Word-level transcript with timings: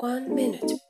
One 0.00 0.32
minute. 0.32 0.80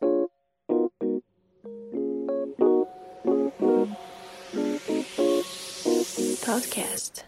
Podcast. 6.46 7.26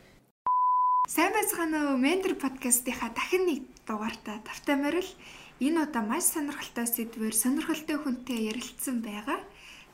Сайн 1.11 1.35
байцгаана 1.35 1.91
уу? 1.91 1.99
Ментор 1.99 2.39
подкастынхаа 2.39 3.11
дахин 3.11 3.51
нэг 3.51 3.67
дугаартаа 3.83 4.47
тавтай 4.47 4.79
морил. 4.79 5.11
Энэ 5.59 5.91
удаа 5.91 6.07
маш 6.07 6.31
сонирхолтой 6.31 6.87
сэдвээр 6.87 7.35
сонирхолтой 7.35 7.99
хүнтэй 7.99 8.55
ярилцсан 8.55 9.03
байгаа. 9.03 9.43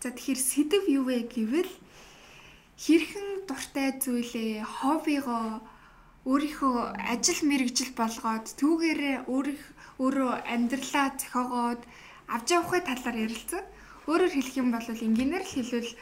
За 0.04 0.12
тэгэхээр 0.12 0.40
сэдв 0.44 0.84
юу 0.92 1.08
вэ 1.08 1.24
гэвэл 1.24 1.72
хэрхэн 2.76 3.48
дуртай 3.48 3.96
зүйлээ, 3.96 4.60
хоббигоо 4.60 5.64
өөрийнхөө 6.26 6.76
ажил 7.12 7.40
мэрэгжил 7.46 7.92
болгоод 7.94 8.46
түүгээрээ 8.58 9.16
өөрийнх 9.30 9.64
өөрөө 10.02 10.32
амьдралаа 10.54 11.06
зохиогоод 11.20 11.82
авч 12.34 12.48
явахын 12.58 12.84
талаар 12.88 13.16
ярилцсан. 13.26 13.62
Өөрөөр 14.10 14.32
хэлэх 14.34 14.56
юм 14.58 14.68
бол 14.74 14.86
энгийнээр 14.88 15.44
л 15.46 15.54
хэлвэл 15.54 15.92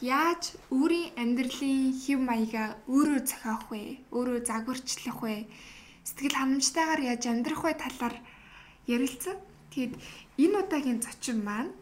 яаж 0.00 0.42
өөрийн 0.74 1.14
амьдралын 1.22 1.96
хэв 2.02 2.18
маягаа 2.20 2.68
өөрөө 2.92 3.20
зохиох 3.30 3.64
вэ? 3.72 3.82
Өөрөө 4.16 4.38
загварчлах 4.48 5.18
вэ? 5.22 5.48
Сэтгэл 6.06 6.36
ханамжтайгаар 6.38 7.00
яаж 7.12 7.22
амьдрах 7.26 7.62
вэ 7.64 7.72
талаар 7.78 8.16
ярилцсан. 8.86 9.36
Тэгэд 9.72 9.92
энэ 10.42 10.56
удаагийн 10.60 11.00
зочин 11.02 11.38
маань 11.44 11.72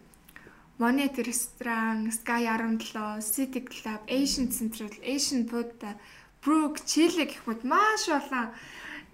Monet 0.79 1.17
ресторан, 1.17 2.13
Sky 2.13 2.45
17, 2.45 3.23
City 3.23 3.65
Club, 3.65 4.01
Asian 4.09 4.53
Central, 4.53 4.91
Asian 5.03 5.49
Food, 5.49 5.73
Brook, 6.47 6.79
Chile 6.87 7.27
гэх 7.27 7.43
мэт 7.43 7.67
маш 7.67 8.07
олон 8.07 8.55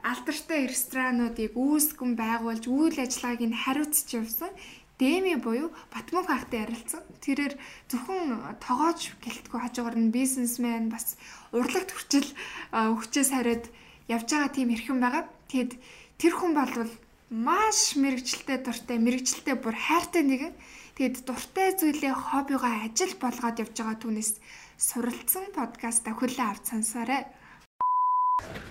алдартай 0.05 0.69
ресторануудыг 0.69 1.57
үүсгэн 1.57 2.13
байгуулж 2.13 2.69
үйл 2.69 3.01
ажиллагааг 3.01 3.41
нь 3.49 3.57
хариуцж 3.57 4.05
явсан. 4.21 4.53
Дэми 5.01 5.41
буюу 5.41 5.73
Батмун 5.89 6.29
хаахтай 6.29 6.69
ярилцсан. 6.69 7.01
Тэрээр 7.25 7.57
зөвхөн 7.89 8.61
тогооч 8.61 9.17
гэлтгүй 9.25 9.59
хажуугаар 9.65 9.97
нь 9.97 10.13
бизнесмен 10.13 10.93
бас 10.93 11.17
урлагт 11.57 11.97
хүчил 11.97 12.29
хүчээс 12.69 13.31
хариад 13.33 13.65
явж 14.13 14.29
байгаа 14.29 14.53
тийм 14.53 14.69
хэрхэн 14.69 15.01
байгаа. 15.01 15.25
Тэгэд 15.49 15.73
тэр 16.21 16.33
хүн 16.37 16.53
бол 16.53 16.93
маш 17.33 17.97
мэрэгчлээ 17.97 18.61
дуртай, 18.61 19.01
мэрэгчлээ 19.01 19.57
бүр 19.57 19.73
хайртай 19.73 20.21
нэгэн. 20.21 20.53
Тэгэд 21.01 21.25
дуртай 21.25 21.81
зүйлээ 21.81 22.13
хоббигоо 22.13 22.85
ажил 22.85 23.17
болгоод 23.17 23.57
явж 23.65 23.73
байгаа 23.73 23.97
түнэс 24.05 24.37
суралцсан 24.83 25.47
подкаста 25.55 26.11
хүлээн 26.11 26.51
авч 26.51 26.75
сонсоорой. 26.75 27.23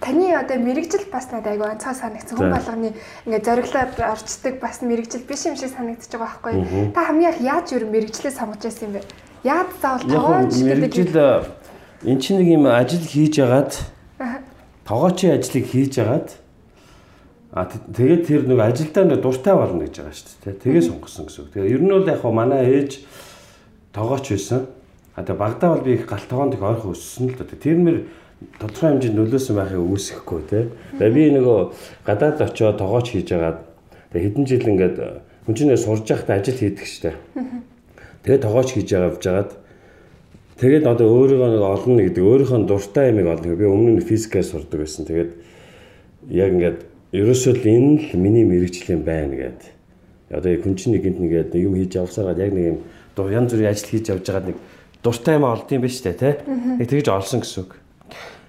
Таны 0.03 0.35
одоо 0.35 0.59
мэрэгжил 0.59 1.07
бас 1.07 1.31
надад 1.31 1.55
айгүй 1.55 1.71
онцгой 1.71 1.95
санагдсан. 1.95 2.35
Хүн 2.35 2.51
болгоны 2.51 2.89
ингээд 3.23 3.47
зориглоод 3.47 3.95
орчдөг 3.95 4.59
бас 4.59 4.83
мэрэгжил 4.83 5.23
биш 5.23 5.47
юм 5.47 5.55
шиг 5.55 5.71
санагдчихж 5.71 6.19
байгаа 6.19 6.35
байхгүй. 6.43 6.91
Та 6.91 7.07
хамгийн 7.07 7.31
их 7.31 7.39
яаж 7.39 7.71
юу 7.71 7.87
мэрэгжлээ 7.87 8.33
сонгож 8.35 8.59
байсан 8.59 8.91
юм 8.91 8.93
бэ? 8.99 9.07
Яаж 9.47 9.69
заавал 9.79 10.03
тогооч 10.03 10.51
гэдэг 10.51 10.67
мэрэгжил 10.67 11.15
эн 12.03 12.19
чинь 12.19 12.39
нэг 12.43 12.49
юм 12.59 12.65
ажил 12.67 13.05
хийж 13.07 13.33
ягаад 13.39 13.71
тогоочийн 14.83 15.39
ажлыг 15.39 15.65
хийж 15.71 15.95
ягаад 15.95 16.27
А 17.51 17.67
тэгээд 17.67 18.27
тэр 18.27 18.41
нэг 18.47 18.59
ажилдаа 18.59 19.03
нэг 19.07 19.19
дуртай 19.23 19.55
болно 19.55 19.83
гэж 19.83 19.95
байгаа 19.99 20.15
шүү 20.15 20.39
дээ. 20.43 20.55
Тэгээ 20.59 20.87
сонгосон 20.87 21.27
гэсэн 21.27 21.39
үг. 21.43 21.51
Тэгээ 21.51 21.71
ер 21.75 21.83
нь 21.83 21.91
бол 21.91 22.07
яг 22.07 22.23
манай 22.31 22.63
ээж 22.63 23.03
тогооч 23.91 24.31
байсан. 24.31 24.71
Тэгээ 25.25 25.39
багтаа 25.39 25.69
бол 25.75 25.85
би 25.85 25.93
их 25.95 26.05
галтгоонд 26.07 26.53
их 26.55 26.63
ойрхон 26.63 26.93
өссөн 26.95 27.31
л 27.31 27.37
дээ. 27.37 27.59
Тэр 27.61 27.77
нэр 27.77 27.97
тодорхой 28.57 28.89
хэмжээнд 28.97 29.17
нөлөөсөн 29.17 29.55
байхыг 29.55 29.81
үүсэхгүй 29.81 30.41
тий. 30.49 30.63
Тэгээ 30.97 31.13
би 31.13 31.23
нөгөө 31.37 31.59
гадаад 32.05 32.41
очиод 32.41 32.77
тогооч 32.81 33.07
хийж 33.13 33.29
агаад 33.37 33.59
тэгээ 34.09 34.25
хэдэн 34.25 34.45
жил 34.49 34.69
ингээд 34.71 34.95
хүн 35.45 35.55
чинь 35.55 35.77
сурж 35.77 36.05
байхдаа 36.09 36.41
ажил 36.41 36.57
хийдэг 36.57 36.87
штэ. 36.87 37.13
Тэгээ 38.25 38.41
тогооч 38.41 38.69
хийж 38.73 38.89
байгаа 38.89 39.09
явж 39.13 39.23
агаад 39.29 39.51
тэгээд 40.57 40.85
одоо 40.89 41.07
өөрийгөө 41.09 41.49
нэг 41.53 41.63
олно 41.65 42.01
гэдэг 42.01 42.23
өөрийнхөө 42.25 42.59
дуртай 42.65 43.13
ямиг 43.13 43.27
олно. 43.29 43.55
Би 43.55 43.65
өмнө 43.65 44.01
нь 44.01 44.05
физикээ 44.05 44.41
сурдаг 44.41 44.79
байсан. 44.81 45.05
Тэгээд 45.05 45.31
яг 46.29 46.49
ингээд 46.53 46.79
ерөөсөө 47.13 47.53
л 47.59 47.65
энэ 47.65 47.91
л 48.09 48.17
миний 48.17 48.45
мэрэгчлэн 48.45 49.01
байна 49.05 49.35
гэдэг. 49.37 49.69
Одоо 50.31 50.49
хүн 50.63 50.75
чинь 50.79 50.95
нэгэнд 50.95 51.19
нэгээд 51.19 51.51
юм 51.59 51.75
хийж 51.75 51.97
явсараад 51.99 52.39
яг 52.39 52.53
нэг 52.53 52.65
юм 52.71 52.77
янз 53.19 53.51
бүрийн 53.51 53.73
ажил 53.73 53.89
хийж 53.91 54.05
явж 54.07 54.23
байгаа 54.23 54.47
нэг 54.47 54.57
дуртай 55.03 55.35
юм 55.35 55.45
олдсон 55.45 55.81
биш 55.81 56.01
үү 56.01 56.13
те. 56.13 56.41
Яг 56.79 56.87
тэгж 56.89 57.07
олсон 57.09 57.41
гэсэн 57.41 57.65
үг. 57.65 57.77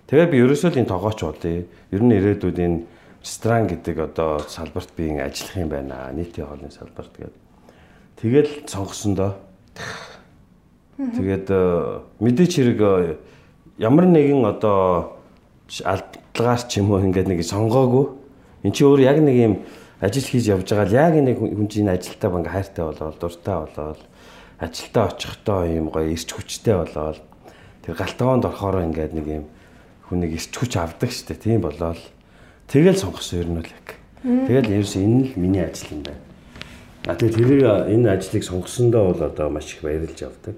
Тэгээ 0.09 0.29
би 0.29 0.37
ерөөсөө 0.45 0.71
л 0.73 0.81
энэ 0.85 0.93
тогооч 0.93 1.19
болъё. 1.25 1.65
Ер 1.65 2.03
нь 2.05 2.13
ирээдүйд 2.13 2.59
энэ 2.61 2.79
ресторан 3.25 3.67
гэдэг 3.67 3.97
одоо 4.13 4.45
салбарт 4.45 4.93
би 4.97 5.09
ингэ 5.09 5.25
ажиллах 5.25 5.57
юм 5.57 5.69
байна. 5.73 6.13
Нийтийн 6.13 6.47
хоолны 6.47 6.69
салбарт 6.69 7.13
гэдэг. 7.17 7.41
Тэгэл 8.21 8.51
сонгосон 8.69 9.15
доо. 9.17 9.33
Тэгээд 11.01 11.49
э, 11.49 12.05
мэдээч 12.21 12.53
хэрэг 12.61 12.81
э, 12.81 13.17
ямар 13.81 14.07
нэгэн 14.07 14.45
одоо 14.45 15.17
алдлагаар 15.81 16.63
ч 16.69 16.85
юм 16.85 16.93
уу 16.93 17.01
ингээд 17.01 17.33
нэг 17.33 17.41
сонгоогүй. 17.41 18.13
Эн 18.69 18.73
чи 18.77 18.85
өөр 18.85 19.01
яг 19.01 19.19
нэг 19.25 19.37
юм 19.41 19.55
ажил 20.03 20.29
хийж 20.29 20.53
явж 20.53 20.69
байгаа 20.69 20.87
л 20.87 20.99
яг 20.99 21.15
нэг 21.17 21.39
хүн 21.41 21.69
чинь 21.73 21.89
ажилтаа 21.89 22.31
банга 22.31 22.51
хайртай 22.53 22.85
болоод 22.85 23.17
дуртай 23.17 23.57
болоод 23.65 24.01
ажилдаа 24.63 25.11
очихдоо 25.11 25.67
юм 25.67 25.91
гоё 25.91 26.15
ирч 26.15 26.31
хүчтэй 26.31 26.79
болоод 26.79 27.19
тэр 27.83 27.99
галтгоонд 27.99 28.47
орохоор 28.47 28.87
ингээд 28.87 29.13
нэг 29.19 29.27
юм 29.27 29.45
хүнийг 30.07 30.39
ирч 30.39 30.55
хүч 30.55 30.79
авдаг 30.79 31.11
штэ 31.11 31.35
тийм 31.35 31.67
болоод 31.67 31.99
тэгэл 32.71 33.03
сонгосон 33.03 33.43
ер 33.43 33.49
нь 33.51 33.59
л 33.59 33.67
яг. 33.67 33.89
Тэгэл 34.23 34.71
ерөөс 34.79 34.95
энэ 35.03 35.35
л 35.35 35.35
миний 35.35 35.67
ажил 35.67 35.99
юм 35.99 36.07
байна. 36.07 36.23
А 37.11 37.19
тэгээ 37.19 37.35
тэрийг 37.35 37.63
энэ 37.91 38.15
ажлыг 38.15 38.45
сонгосондоо 38.47 39.11
бол 39.11 39.23
одоо 39.27 39.51
маш 39.51 39.75
их 39.75 39.83
баярлж 39.83 40.15
явдаг. 40.23 40.55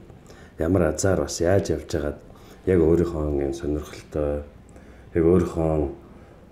Ямар 0.61 0.93
азар 0.93 1.25
бас 1.25 1.41
яаж 1.41 1.73
явж 1.73 1.89
байгаад 1.89 2.21
яг 2.69 2.79
өөрийнхөө 2.85 3.41
юм 3.41 3.57
сонирхолтой 3.57 4.45
яг 5.17 5.25
өөрийнхөө 5.25 5.89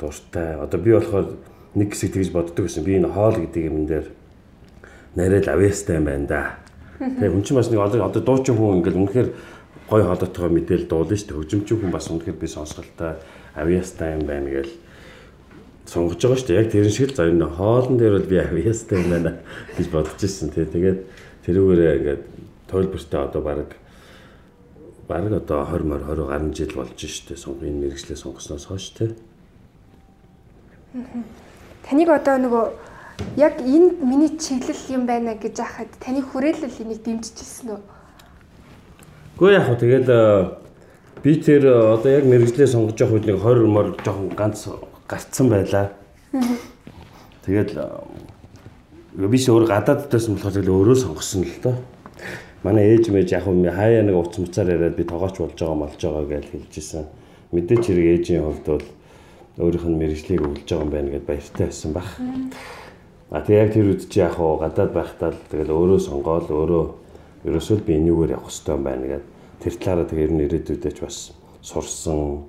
дуртай. 0.00 0.56
Одоо 0.56 0.80
би 0.80 0.96
болохоор 0.96 1.36
нэг 1.76 1.92
хэсэг 1.92 2.16
тэгж 2.16 2.32
боддог 2.32 2.64
гэсэн. 2.64 2.84
Би 2.84 2.96
энэ 2.96 3.12
хоол 3.12 3.36
гэдэг 3.36 3.62
юм 3.68 3.84
дээр 3.84 4.08
нарийн 5.20 5.48
авьяастай 5.52 6.00
юм 6.00 6.08
байна 6.08 6.26
да. 6.26 6.61
Тэгээ 6.98 7.32
хүн 7.32 7.44
чинь 7.46 7.56
бас 7.56 7.70
нэг 7.70 7.80
одоо 7.80 8.22
дуучин 8.22 8.56
хүн 8.56 8.82
ингээл 8.82 9.00
үнэхээр 9.00 9.28
гой 9.88 10.02
холоотойгоо 10.02 10.52
мэдээл 10.52 10.88
дуулна 10.88 11.16
шүү 11.16 11.28
дээ. 11.28 11.38
Хөгжимчин 11.38 11.78
хүн 11.80 11.92
бас 11.92 12.06
үнэхээр 12.08 12.38
би 12.40 12.48
сонсголтой 12.48 13.12
авиастай 13.54 14.16
юм 14.16 14.24
байна 14.28 14.48
гээл 14.48 14.72
сонгож 15.86 16.20
байгаа 16.20 16.38
шүү 16.38 16.48
дээ. 16.48 16.60
Яг 16.62 16.70
тэрэн 16.72 16.92
шиг 16.94 17.10
л 17.12 17.16
за 17.16 17.28
энэ 17.28 17.48
хоолн 17.48 17.96
дээр 17.98 18.14
бол 18.16 18.30
би 18.30 18.38
авиастай 18.40 18.96
юм 19.02 19.08
байна 19.10 19.32
гэж 19.76 19.86
бодож 19.92 20.20
ирсэн 20.22 20.50
тий. 20.54 20.64
Тэгээд 20.64 21.00
тэрүүгээрээ 21.44 21.96
ингээд 21.98 22.22
тойлбортой 22.70 23.20
одоо 23.20 23.42
баг 23.42 23.70
баг 25.08 25.32
одоо 25.32 25.60
20 25.66 25.84
мөр 25.84 26.02
20 26.06 26.28
гаруй 26.30 26.54
жил 26.54 26.72
болж 26.72 26.96
штэ 26.96 27.36
сонго 27.36 27.66
энэ 27.66 27.90
мэрэгчлээ 27.90 28.16
сонгосноос 28.16 28.64
хойш 28.70 28.94
тий. 28.96 29.12
Таныг 31.84 32.08
одоо 32.08 32.36
нөгөө 32.38 32.64
яг 33.36 33.60
энэ 33.60 33.98
миний 34.02 34.32
чиглэл 34.38 34.84
юм 34.90 35.06
байна 35.06 35.34
гэж 35.34 35.60
ахад 35.60 35.90
таны 36.00 36.22
хүрээлэл 36.22 36.82
энийг 36.82 37.02
дэмжижсэн 37.02 37.74
үү? 37.74 37.80
Гэхдээ 39.38 39.56
яг 39.56 39.64
хөө 39.66 39.78
тэгэл 39.80 40.08
э, 40.12 40.22
би 41.24 41.32
тэр 41.40 41.62
э, 41.66 41.74
одоо 41.96 42.10
яг 42.12 42.24
мэрэгжлээ 42.28 42.68
сонгож 42.68 43.00
явах 43.00 43.18
үед 43.18 43.26
нэг 43.26 43.38
20 43.40 43.66
мөр 43.66 43.86
жоохон 44.04 44.28
ганц 44.36 44.68
гарцсан 45.08 45.48
байлаа. 45.48 45.92
Тэгэл 47.42 47.74
э, 47.74 49.26
би 49.28 49.38
ч 49.38 49.48
өөр 49.48 49.66
гадаад 49.66 50.12
дээрсэн 50.12 50.36
болохоор 50.36 50.56
тэгэл 50.56 50.74
өөрөө 50.76 50.96
сонгосон 51.00 51.42
л 51.42 51.56
доо. 51.64 51.76
Манай 52.62 52.94
ээж 52.94 53.10
мэж 53.10 53.32
яг 53.34 53.48
хөө 53.48 53.72
хаяа 53.72 54.06
нэг 54.06 54.14
уц 54.14 54.38
муцаар 54.38 54.70
яриад 54.70 54.94
би 54.94 55.02
тогооч 55.02 55.40
болж 55.42 55.58
байгаа 55.58 55.74
молж 55.74 55.98
байгаа 55.98 56.28
гэж 56.28 56.46
хэлжсэн. 56.52 57.08
Мэдээч 57.50 57.82
хэрэг 57.90 58.06
ээжийн 58.22 58.44
хувьд 58.46 58.66
бол 58.68 58.86
өөрийнх 59.58 59.86
нь 59.90 59.98
мэрэгжлийг 59.98 60.40
өгүүлж 60.40 60.68
байгаа 60.70 60.84
юм 60.86 60.92
байна 60.92 61.10
гэдээ 61.10 61.28
баяртай 61.28 61.66
байсан 61.66 61.90
баг. 61.92 62.08
А 63.32 63.40
тэг 63.40 63.56
яг 63.56 63.72
тэр 63.72 63.96
үед 63.96 64.12
чи 64.12 64.20
яг 64.20 64.36
хоо 64.36 64.60
гадаад 64.60 64.92
байхдаа 64.92 65.32
л 65.32 65.40
тэгэл 65.48 65.72
өөрөө 65.72 66.00
сонгоол 66.04 66.46
өөрөө 66.52 66.84
ерөөсөө 67.48 67.76
л 67.80 67.86
би 67.88 67.96
энийгээр 67.96 68.36
явах 68.36 68.52
хэрэгтэй 68.52 68.76
юм 68.76 68.84
байна 68.84 69.06
гэдэг. 69.08 69.28
Тэр 69.64 69.74
талаараа 69.80 70.06
тэгээ 70.12 70.26
ер 70.28 70.32
нь 70.36 70.44
ирээдүйдээ 70.44 70.92
ч 70.92 70.98
бас 71.00 71.16
сурсан 71.64 72.44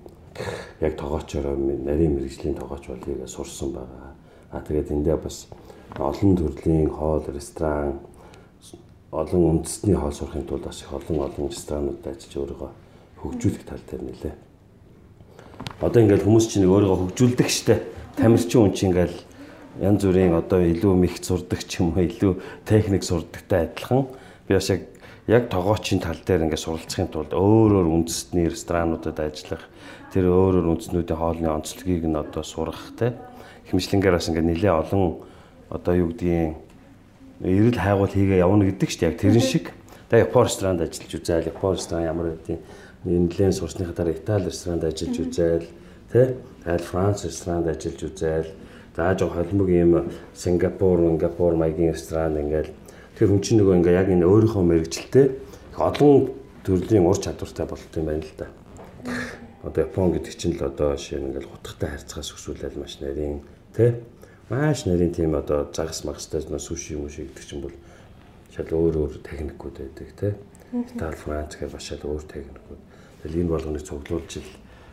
яг 0.83 0.93
тоогоочороо 0.99 1.55
нарийн 1.55 2.19
мэрэгжлийн 2.19 2.59
тоогооч 2.59 2.83
гэж 2.91 3.31
сурсан 3.31 3.71
байгаа. 3.71 4.11
А 4.51 4.59
тэгээд 4.59 4.91
эндээ 4.91 5.17
бас 5.23 5.47
олон 5.95 6.35
төрлийн 6.35 6.89
хоол, 6.91 7.23
ресторан, 7.31 8.03
олон 9.13 9.63
үндэсний 9.63 9.95
хоол 9.95 10.11
сурахын 10.11 10.43
тулд 10.43 10.65
бас 10.65 10.81
их 10.81 10.91
олон 10.91 11.21
олон 11.21 11.47
ресторануудад 11.47 12.11
ажиллаж 12.11 12.33
өөрийгөө 12.33 12.71
хөгжүүлэх 13.21 13.63
тал 13.63 13.83
дээр 13.87 14.03
нэлээ. 14.09 14.35
Одоо 15.79 16.01
ингээд 16.01 16.25
хүмүүс 16.25 16.45
чинь 16.49 16.65
өөрийгөө 16.65 16.97
хөгжүүлдэг 17.13 17.49
штэ. 17.49 17.85
Тамирчин 18.17 18.65
хүн 18.65 18.73
чинь 18.73 18.89
ингээд 18.89 19.13
янз 19.81 20.03
бүрийн 20.05 20.35
одоо 20.37 20.59
илүү 20.61 20.93
мэх 20.97 21.23
сурдаг 21.23 21.61
ч 21.65 21.81
юм 21.81 21.95
уу 21.95 22.03
илүү 22.03 22.33
техник 22.65 23.03
сурдагтай 23.07 23.71
адилхан 23.71 24.05
би 24.47 24.53
бас 24.53 24.69
яг 24.69 24.81
яг 25.27 25.49
тогоочийн 25.49 26.01
тал 26.03 26.19
дээр 26.19 26.45
ингээд 26.45 26.65
суралцахын 26.65 27.09
тулд 27.09 27.33
өөр 27.33 27.81
өөр 27.81 27.87
үндэстний 27.89 28.51
ресторануудад 28.51 29.17
ажиллах 29.17 29.63
тэр 30.13 30.29
өөр 30.29 30.61
өөр 30.61 30.71
үндэстнүүдийн 30.77 31.19
хоолны 31.19 31.49
онцлогийг 31.49 32.05
нь 32.05 32.19
одоо 32.19 32.43
сурах 32.43 32.93
те 32.99 33.15
хэмжлэнгээр 33.71 34.13
бас 34.13 34.27
ингээд 34.29 34.49
нэлээ 34.51 34.73
олон 34.75 35.23
одоо 35.73 35.93
юу 35.97 36.13
гэдгийг 36.13 36.53
эрэл 37.41 37.79
хайгуул 37.79 38.13
хийгээ 38.13 38.43
явна 38.45 38.69
гэдэг 38.69 38.89
чинь 38.89 39.07
яг 39.09 39.17
тэрэн 39.17 39.41
шиг. 39.41 39.73
Тэгээ 40.07 40.29
Япон 40.29 40.45
ресторанд 40.45 40.81
ажиллаж 40.85 41.11
үзээл, 41.17 41.49
Япон 41.49 41.73
ресторан 41.75 42.05
ямар 42.05 42.27
байдیں۔ 42.37 42.59
Нэлээд 43.03 43.57
сурсныхаа 43.57 43.95
дараа 43.97 44.13
Итали 44.13 44.47
ресторанд 44.47 44.83
ажиллаж 44.85 45.17
үзээл, 45.19 45.67
тэ? 46.13 46.37
Тэгэл 46.63 46.87
Франц 46.87 47.25
ресторанд 47.25 47.67
ажиллаж 47.67 47.99
үзээл. 47.99 48.49
За 48.95 49.17
жоо 49.17 49.29
холимог 49.29 49.69
юм 49.69 50.11
Сингапур, 50.35 50.99
Сингапур 50.99 51.55
маягийн 51.55 51.93
ресторан 51.93 52.37
ингээл 52.37 52.69
тэр 53.17 53.27
хүн 53.29 53.41
чинь 53.41 53.57
нөгөө 53.57 53.81
ингээ 53.81 53.97
яг 53.97 54.09
энэ 54.13 54.29
өөрийнхөө 54.29 54.63
мэрэгчлээ 54.69 55.27
их 55.73 55.79
олон 55.81 56.29
төрлийн 56.61 57.09
ур 57.09 57.17
чадвартай 57.17 57.65
болт 57.65 57.89
юм 57.97 58.05
байна 58.05 58.21
л 58.21 58.37
да. 58.37 58.47
Одоо 59.65 59.81
Япон 59.89 60.13
гэдэг 60.13 60.33
чинь 60.37 60.53
л 60.53 60.69
одоо 60.69 60.93
нь 60.93 61.25
ингээл 61.33 61.49
хутгатай 61.49 61.89
харьцагаас 61.89 62.37
өсвөлэл 62.37 62.77
маш 62.77 63.01
нарийн 63.01 63.41
тэ 63.73 63.97
маш 64.53 64.85
нарийн 64.85 65.09
тийм 65.09 65.33
одоо 65.33 65.65
загас 65.73 66.05
магастай 66.05 66.45
суши 66.61 66.93
юм 66.93 67.09
шиг 67.09 67.33
гэдэг 67.33 67.45
чинь 67.49 67.65
бол 67.65 67.73
шал 68.53 68.69
өөр 68.69 68.95
өөр 69.09 69.13
техникүүд 69.25 69.75
байдаг 69.81 70.09
тэ. 70.13 70.37
Итали, 70.69 71.17
Франц 71.17 71.57
гэх 71.57 71.73
маш 71.73 71.89
шал 71.89 72.05
өөр 72.05 72.23
техникүүд. 72.29 72.81
Тэгэл 73.25 73.39
энэ 73.41 73.49
болгоныг 73.49 73.81
цуглуулж 73.81 74.31
ил 74.37 74.49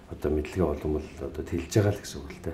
одоо 0.08 0.30
мэдлэгээ 0.32 0.64
олон 0.64 0.92
бол 0.96 1.08
одоо 1.20 1.44
тэлж 1.44 1.68
байгаа 1.68 1.92
л 1.92 2.00
гэсэн 2.00 2.20
үг 2.24 2.32
л 2.32 2.44
тэ. 2.48 2.52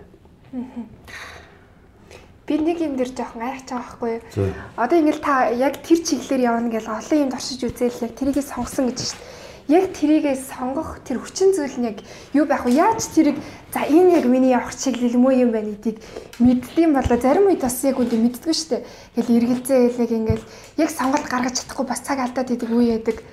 Би 2.46 2.58
нэг 2.62 2.78
юм 2.78 2.94
дээр 2.94 3.10
жоохон 3.10 3.42
айх 3.42 3.66
байгаа 3.66 3.82
байхгүй 3.82 4.10
юу? 4.22 4.54
Одоо 4.78 4.96
ингээл 5.02 5.18
та 5.18 5.50
яг 5.50 5.82
тэр 5.82 5.98
чиглэлээр 5.98 6.46
явна 6.46 6.70
гэж 6.70 6.86
олон 6.86 7.18
юм 7.26 7.30
туршиж 7.34 7.60
үзээл 7.66 8.06
яг 8.06 8.12
тэрийг 8.14 8.38
сонгосон 8.38 8.86
гэж 8.86 8.98
шүү 9.02 9.18
дээ. 9.18 9.34
Яг 9.66 9.90
тэрийгээ 9.90 10.36
сонгох 10.38 11.02
тэр 11.02 11.18
хүчин 11.18 11.50
зүйл 11.50 11.74
нь 11.82 11.90
яг 11.90 11.98
юу 12.38 12.46
байх 12.46 12.62
вэ? 12.62 12.78
Яаж 12.78 13.02
тэрийг 13.10 13.42
за 13.74 13.82
энэ 13.82 14.22
яг 14.22 14.30
миний 14.30 14.54
явах 14.54 14.78
чиглэл 14.78 15.18
муу 15.18 15.34
юм 15.34 15.50
байна 15.50 15.74
гэдгийг 15.74 15.98
мэддэм 16.38 16.94
болоо 16.94 17.18
зарим 17.18 17.50
үед 17.50 17.66
бас 17.66 17.82
яг 17.82 17.98
үндэ 17.98 18.14
мэддэггүй 18.14 18.54
шүү 18.54 18.70
дээ. 18.78 18.86
Тэгэл 19.18 19.36
эргэлзээ 19.42 19.78
хэлэг 19.90 20.12
ингээл 20.14 20.46
яг 20.78 20.90
сонголт 20.94 21.26
гаргаж 21.26 21.66
чадахгүй 21.66 21.82
бас 21.82 21.98
цаг 22.06 22.22
алдаад 22.22 22.54
идэг 22.54 22.70
үе 22.70 22.94
яадаг. 22.94 23.26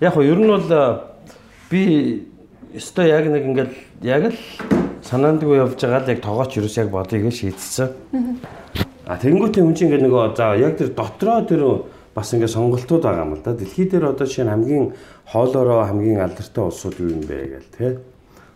Яг 0.00 0.16
нь 0.16 0.24
ер 0.24 0.40
нь 0.40 0.48
бол 0.48 0.68
би 1.68 1.80
өстой 2.72 3.12
яг 3.12 3.28
нэг 3.28 3.44
ингээл 3.44 3.76
яг 4.00 4.32
л 4.32 4.81
санаандгүй 5.02 5.58
явж 5.58 5.78
байгаа 5.82 6.02
л 6.06 6.12
яг 6.14 6.20
тоогооч 6.22 6.56
юус 6.56 6.76
яг 6.78 6.88
гэж 6.90 7.34
шийдсэн. 7.34 7.88
А 9.06 9.18
тэгэнгүүтээ 9.18 9.62
хүн 9.66 9.74
чинь 9.74 9.90
ингээд 9.90 10.06
нөгөө 10.06 10.36
за 10.38 10.54
яг 10.56 10.78
тэр 10.78 10.94
дотроо 10.94 11.42
тэр 11.42 11.62
бас 12.14 12.30
ингээд 12.30 12.54
сонголтууд 12.54 13.02
байгаа 13.02 13.26
юм 13.26 13.34
л 13.34 13.42
да. 13.42 13.52
Дэлхий 13.52 13.90
дээр 13.90 14.14
одоо 14.14 14.26
жишээ 14.26 14.46
нь 14.46 14.52
хамгийн 14.54 14.86
хоолоороо 15.26 15.84
хамгийн 15.90 16.22
алдартай 16.22 16.64
улсууд 16.64 16.96
юу 17.02 17.10
юм 17.18 17.22
бэ 17.26 17.58
гээл 17.58 17.70
тэ. 17.74 17.98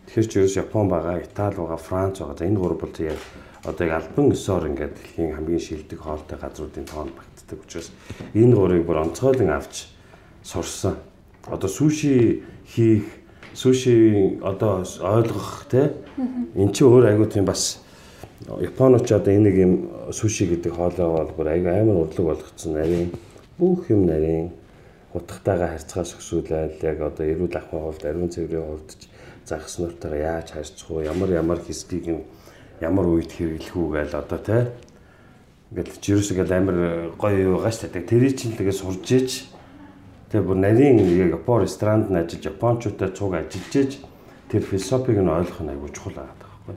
Тэгэхээр 0.06 0.26
ч 0.30 0.32
ерөөс 0.38 0.56
Япон 0.62 0.86
байгаа, 0.86 1.18
Итали 1.18 1.58
байгаа, 1.58 1.80
Франц 1.82 2.22
байгаа. 2.22 2.38
За 2.38 2.46
энэ 2.46 2.60
гурав 2.62 2.78
бол 2.78 2.96
яг 3.02 3.18
одоо 3.66 3.86
яг 3.86 3.94
альбан 4.06 4.30
ёсоор 4.30 4.70
ингээд 4.70 4.94
дэлхийн 4.94 5.34
хамгийн 5.34 5.58
шилдэг 5.58 5.98
хоолтой 5.98 6.38
газруудын 6.38 6.86
тоонд 6.86 7.10
багтдаг 7.10 7.58
учраас 7.58 7.90
энэ 8.38 8.54
гурыг 8.54 8.86
бүр 8.86 9.02
онцгойлон 9.02 9.50
авч 9.50 9.90
сурсан. 10.46 10.94
Одоо 11.50 11.68
суши 11.68 12.46
хийх 12.70 13.25
суши 13.56 14.38
одоо 14.42 14.84
ойлгох 15.00 15.64
те. 15.70 15.92
Эн 16.54 16.72
чинь 16.72 16.86
өөр 16.86 17.08
айгуу 17.10 17.26
тийм 17.26 17.48
бас 17.48 17.80
Японооч 18.46 19.10
одоо 19.10 19.32
энэ 19.32 19.48
нэг 19.48 19.56
юм 19.56 19.72
суши 20.12 20.44
гэдэг 20.46 20.76
хоолой 20.76 21.08
бол 21.08 21.32
бүр 21.34 21.48
айгүй 21.56 21.72
амар 21.72 22.04
урлаг 22.04 22.36
болгоцсон 22.36 22.76
нарийн 22.76 23.10
бүх 23.58 23.88
юм 23.88 24.06
нарийн 24.06 24.52
утгатайгаа 25.16 25.72
харьцаас 25.72 26.14
өсвөлээл 26.20 26.84
яг 26.84 27.00
одоо 27.00 27.24
эрүүл 27.24 27.56
ахуйн 27.56 27.82
хувьд 27.88 28.04
ариун 28.04 28.28
цэврийн 28.28 28.66
хувьд 28.68 28.90
ч 28.92 29.08
загас 29.48 29.78
нуртайгаа 29.80 30.36
яаж 30.36 30.48
харьцах 30.52 30.90
уу 30.90 31.00
ямар 31.00 31.32
ямар 31.32 31.58
хэсгийг 31.64 32.06
нь 32.12 32.22
ямар 32.84 33.08
үед 33.08 33.32
хэрэглэх 33.32 33.72
үү 33.72 33.88
гээл 33.96 34.20
одоо 34.20 34.38
те. 34.38 34.68
Ингээд 35.72 35.96
жирүүсгээл 36.04 36.52
амар 36.60 36.78
гоё 37.16 37.56
юу 37.56 37.58
гаш 37.64 37.80
та 37.80 37.88
тэрий 37.88 38.36
чинь 38.36 38.52
тэгээ 38.52 38.76
сурж 38.76 39.08
ийж 39.16 39.48
Тэгээ 40.30 40.46
бүр 40.46 40.58
нарийн 40.58 40.98
Япон 41.30 41.62
ресторанд 41.62 42.10
нь 42.10 42.18
ажиллаж 42.18 42.44
Япончуудтай 42.50 43.10
цуг 43.14 43.38
ажиллаж 43.38 44.02
тэр 44.50 44.62
философиг 44.62 45.22
нь 45.22 45.30
ойлгох 45.30 45.62
нь 45.62 45.70
айгүй 45.70 45.90
чухал 45.94 46.18
байгаа 46.18 46.34
байхгүй. 46.42 46.74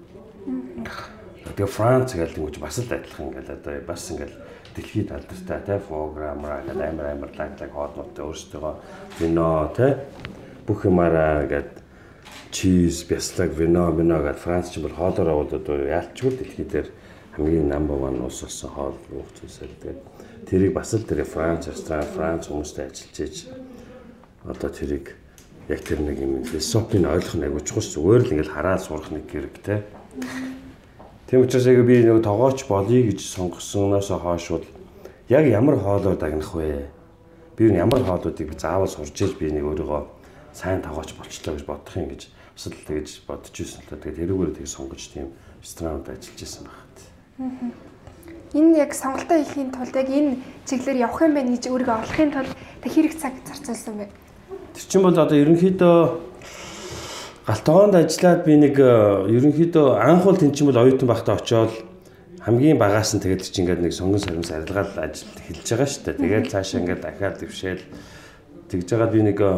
Тэгээ 1.58 1.74
Франц 1.74 2.14
гэдэг 2.14 2.38
нь 2.38 2.62
бас 2.62 2.78
л 2.78 2.94
адилхан 2.94 3.26
ингээл 3.34 3.56
одоо 3.58 3.74
бас 3.90 4.04
ингээл 4.14 4.38
дэлхийд 4.78 5.10
алдартай 5.10 5.60
тий 5.66 5.80
программаар 5.90 6.62
ингээл 6.62 6.88
амар 6.94 7.08
амар 7.10 7.32
лаглаг 7.34 7.72
хоолнуудтай 7.74 8.24
өөрсдөө 8.26 8.74
вино 9.18 9.50
тий 9.74 9.92
бүх 10.70 10.86
юмараа 10.86 11.50
ингээд 11.50 11.72
чиз, 12.54 13.04
бяслаг, 13.10 13.50
вино, 13.58 13.90
вино 13.92 14.22
гэдэг 14.22 14.42
Франц 14.46 14.70
ч 14.70 14.78
бол 14.78 14.94
хоолоороо 14.94 15.42
бол 15.42 15.58
одоо 15.58 15.78
яалтчгүй 15.90 16.38
дэлхий 16.38 16.66
дээр 16.66 16.88
хамгийн 17.34 17.74
1 17.74 18.22
улс 18.22 18.42
болсон 18.46 18.70
хоол 18.70 18.98
уух 19.10 19.30
зүйлсээр 19.38 19.74
тэгээд 19.82 20.00
тэрийг 20.46 20.74
бас 20.74 20.94
л 20.94 21.04
тэр 21.04 21.24
Франц, 21.26 21.68
Австрали, 21.68 22.06
Франц 22.06 22.48
хүмүүстэй 22.48 22.88
ажиллаж 22.88 23.18
ийж 23.20 23.38
одоо 24.46 24.70
тэрийг 24.70 25.16
яг 25.68 25.82
тэр 25.84 26.00
нэг 26.02 26.18
юм 26.20 26.44
философийн 26.44 27.06
ойлгох 27.06 27.36
нэг 27.36 27.64
чухал 27.66 27.84
зүгээр 27.84 28.22
л 28.26 28.32
ингээл 28.34 28.56
хараад 28.56 28.82
сурах 28.82 29.12
нэг 29.12 29.30
хэрэгтэй. 29.30 29.84
Тийм 31.30 31.46
учраас 31.46 31.66
яг 31.70 31.86
би 31.86 32.02
нэг 32.02 32.24
тогооч 32.24 32.66
болъё 32.66 33.06
гэж 33.06 33.20
сонгосноос 33.22 34.10
хойш 34.10 34.46
бол 34.50 34.66
яг 35.30 35.46
ямар 35.46 35.78
хоолоор 35.78 36.18
дагнах 36.18 36.54
вэ? 36.56 36.90
Би 37.54 37.70
ямар 37.70 38.02
хоолуудыг 38.02 38.58
заавал 38.58 38.90
сурж 38.90 39.14
иж 39.14 39.38
би 39.38 39.54
нэг 39.54 39.68
өөрийгөө 39.68 40.02
сайн 40.58 40.82
тогооч 40.82 41.14
болчлоо 41.14 41.54
гэж 41.54 41.66
бодох 41.70 41.96
юм 42.00 42.10
гэж 42.10 42.32
бас 42.34 42.66
л 42.66 42.74
тэгэж 42.74 43.10
бодож 43.30 43.54
ирсэн 43.54 43.86
л 43.86 43.90
та. 43.94 44.02
Тэгээд 44.02 44.26
тэрүүгээр 44.26 44.56
тийг 44.58 44.68
сонгож 44.72 45.04
тийм 45.14 45.30
ресторанд 45.62 46.10
ажиллаж 46.10 46.40
исэн 46.42 46.66
багт. 46.66 46.98
Аа 47.38 47.89
энэ 48.54 48.78
яг 48.82 48.94
сонголтоо 48.98 49.38
хийхийн 49.38 49.70
тулд 49.70 49.94
яг 49.94 50.10
энэ 50.10 50.38
чиглэлээр 50.66 51.04
явах 51.06 51.22
юм 51.22 51.34
байна 51.38 51.54
гэж 51.54 51.64
өөрийгөө 51.70 51.98
олохын 52.02 52.32
тулд 52.34 52.52
та 52.82 52.88
хэрэг 52.90 53.14
цаг 53.14 53.34
зарцуулсан 53.46 53.96
бэ? 54.02 54.06
Тэр 54.74 54.86
чинь 54.90 55.06
бол 55.06 55.14
одоо 55.14 55.38
ерөнхийдөө 55.38 55.98
галтгоонд 57.46 57.96
ажиллаад 57.98 58.42
би 58.46 58.54
нэг 58.58 58.76
э, 58.82 59.30
ерөнхийдөө 59.38 59.88
анх 60.02 60.26
бол 60.26 60.38
тэн 60.38 60.54
чинь 60.54 60.70
бол 60.70 60.82
оюутан 60.82 61.10
байхдаа 61.10 61.38
очиод 61.38 61.74
хамгийн 62.42 62.78
багаас 62.78 63.14
нь 63.14 63.22
тэгээд 63.22 63.46
чи 63.46 63.62
ингээд 63.62 63.86
нэг 63.86 63.94
сонгон 63.94 64.22
саримс 64.22 64.50
арилгаал 64.50 64.98
ажил 64.98 65.30
эхэлж 65.46 65.68
байгаа 65.70 65.90
шүү 65.90 66.04
дээ. 66.06 66.22
Тэгээд 66.22 66.50
цаашаа 66.50 66.80
ингээд 66.82 67.02
дахиад 67.06 67.38
дэвшээл 67.42 67.84
тэгж 68.70 68.88
байгаа 68.90 69.10
би 69.14 69.22
нэг 69.30 69.38
э, 69.42 69.52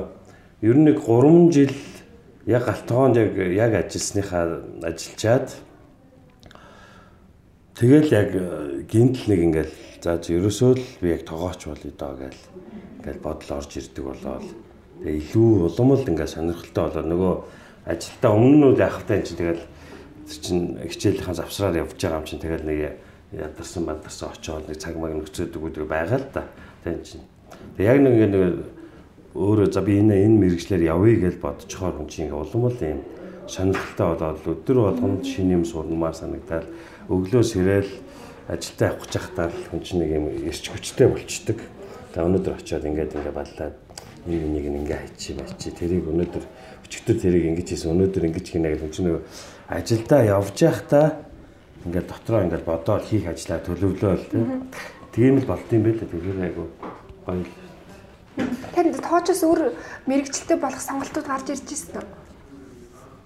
ер 0.68 0.76
нь 0.76 0.88
нэг 0.88 1.00
3 1.00 1.52
жил 1.52 1.76
яг 2.48 2.64
галтгоонд 2.68 3.16
яг 3.16 3.32
яг 3.40 3.72
ажилласныхаа 3.76 4.44
ажиллачаад 4.84 5.48
Тэгэл 7.82 8.14
яг 8.14 8.30
э, 8.38 8.86
гинтл 8.86 9.26
нэг 9.26 9.42
ингээл 9.42 9.74
за 10.06 10.22
ерөөсөө 10.22 10.72
л 10.78 10.86
би 11.02 11.18
яг 11.18 11.26
тогооч 11.26 11.66
болъё 11.66 11.90
доо 11.98 12.14
гээл 12.14 12.42
ингээл 13.02 13.26
бодол 13.26 13.58
орж 13.58 13.74
ирдэг 13.74 14.06
болоод 14.06 14.46
тэгээ 15.02 15.18
илүү 15.18 15.50
улам 15.66 15.98
л 15.98 16.06
ингээд 16.06 16.30
сонирхолтой 16.30 16.84
болоод 16.86 17.10
нөгөө 17.10 17.34
ажилдаа 17.90 18.32
өмнө 18.38 18.78
нь 18.78 18.78
яхахтай 18.78 19.26
чинь 19.26 19.42
тэгэл 19.42 19.66
чинь 20.30 20.78
хичээлийнхэн 20.78 21.40
завсраар 21.42 21.82
явж 21.82 21.98
байгаа 21.98 22.22
юм 22.22 22.30
чинь 22.30 22.44
тэгэл 22.46 22.70
нэг 22.70 23.02
ядарсан 23.34 23.84
бадарсан 23.90 24.30
очоод 24.30 24.70
нэг 24.70 24.78
цаг 24.78 24.96
маг 25.02 25.18
нөхцөөдөг 25.18 25.62
үдэг 25.66 25.86
байгаа 25.90 26.22
л 26.22 26.30
да. 26.38 26.46
Тэгээ 26.86 27.02
чинь. 27.02 27.26
Тэг 27.82 27.86
яг 27.90 27.98
нэг 27.98 28.14
нэг 28.30 28.62
өөрөө 29.34 29.74
за 29.74 29.82
би 29.82 29.98
энэ 29.98 30.22
энэ 30.30 30.38
мэрэгчлэр 30.38 30.86
явъя 30.86 31.18
гэж 31.18 31.36
бодчихоор 31.42 31.98
хүн 31.98 32.14
чинь 32.14 32.30
улам 32.30 32.70
л 32.70 32.78
юм 32.78 33.02
сонирхолтой 33.50 34.06
болоод 34.14 34.46
өдөр 34.46 34.78
болгоно 34.86 35.26
шинэ 35.26 35.58
юм 35.58 35.66
сурнамаар 35.66 36.14
санагдаад 36.14 36.70
өглөө 37.12 37.44
сэрэл 37.44 37.92
ажилдаа 38.48 38.88
явах 38.96 39.04
гэж 39.06 39.14
байхдаа 39.20 39.48
хүн 39.52 39.82
чинь 39.84 40.00
нэг 40.00 40.12
юм 40.16 40.26
эрч 40.48 40.66
хүчтэй 40.72 41.08
болчдөг. 41.08 41.60
За 42.16 42.24
өнөөдөр 42.24 42.56
очиод 42.58 42.86
ингээд 42.88 43.16
ингээд 43.20 43.36
баллаад 43.36 43.76
нэг 44.26 44.42
нэг 44.48 44.66
ингээ 44.66 45.00
хайчи 45.04 45.36
байчи 45.36 45.70
тэрийг 45.72 46.08
өнөөдөр 46.08 46.44
өчигдөр 46.88 47.18
тэрийг 47.20 47.46
ингэж 47.52 47.68
хийсэн 47.72 47.92
өнөөдөр 47.96 48.28
ингэж 48.28 48.46
хийнэ 48.48 48.70
гэж 48.72 48.80
хүн 48.82 48.92
чинь 48.96 49.08
нэг 49.12 49.24
ажилдаа 49.72 50.22
явж 50.28 50.58
байхдаа 50.60 51.08
ингээд 51.86 52.08
дотроо 52.08 52.42
ингээд 52.46 52.66
бодоод 52.68 53.04
хийх 53.08 53.26
ажлаа 53.28 53.60
төлөвлөөл 53.64 54.26
тийм 55.16 55.40
л 55.40 55.50
болт 55.50 55.70
юм 55.72 55.84
байл 55.88 56.00
тэгэхээр 56.00 56.46
айгу 56.48 56.68
гоё 57.26 57.44
Танд 58.72 58.96
тоочос 59.04 59.44
өөр 59.44 59.76
мэрэгчлээ 60.08 60.58
болох 60.58 60.80
сонголтууд 60.80 61.28
гарч 61.28 61.52
ирж 61.52 61.68
байна 61.92 62.08
уу? 62.08 62.21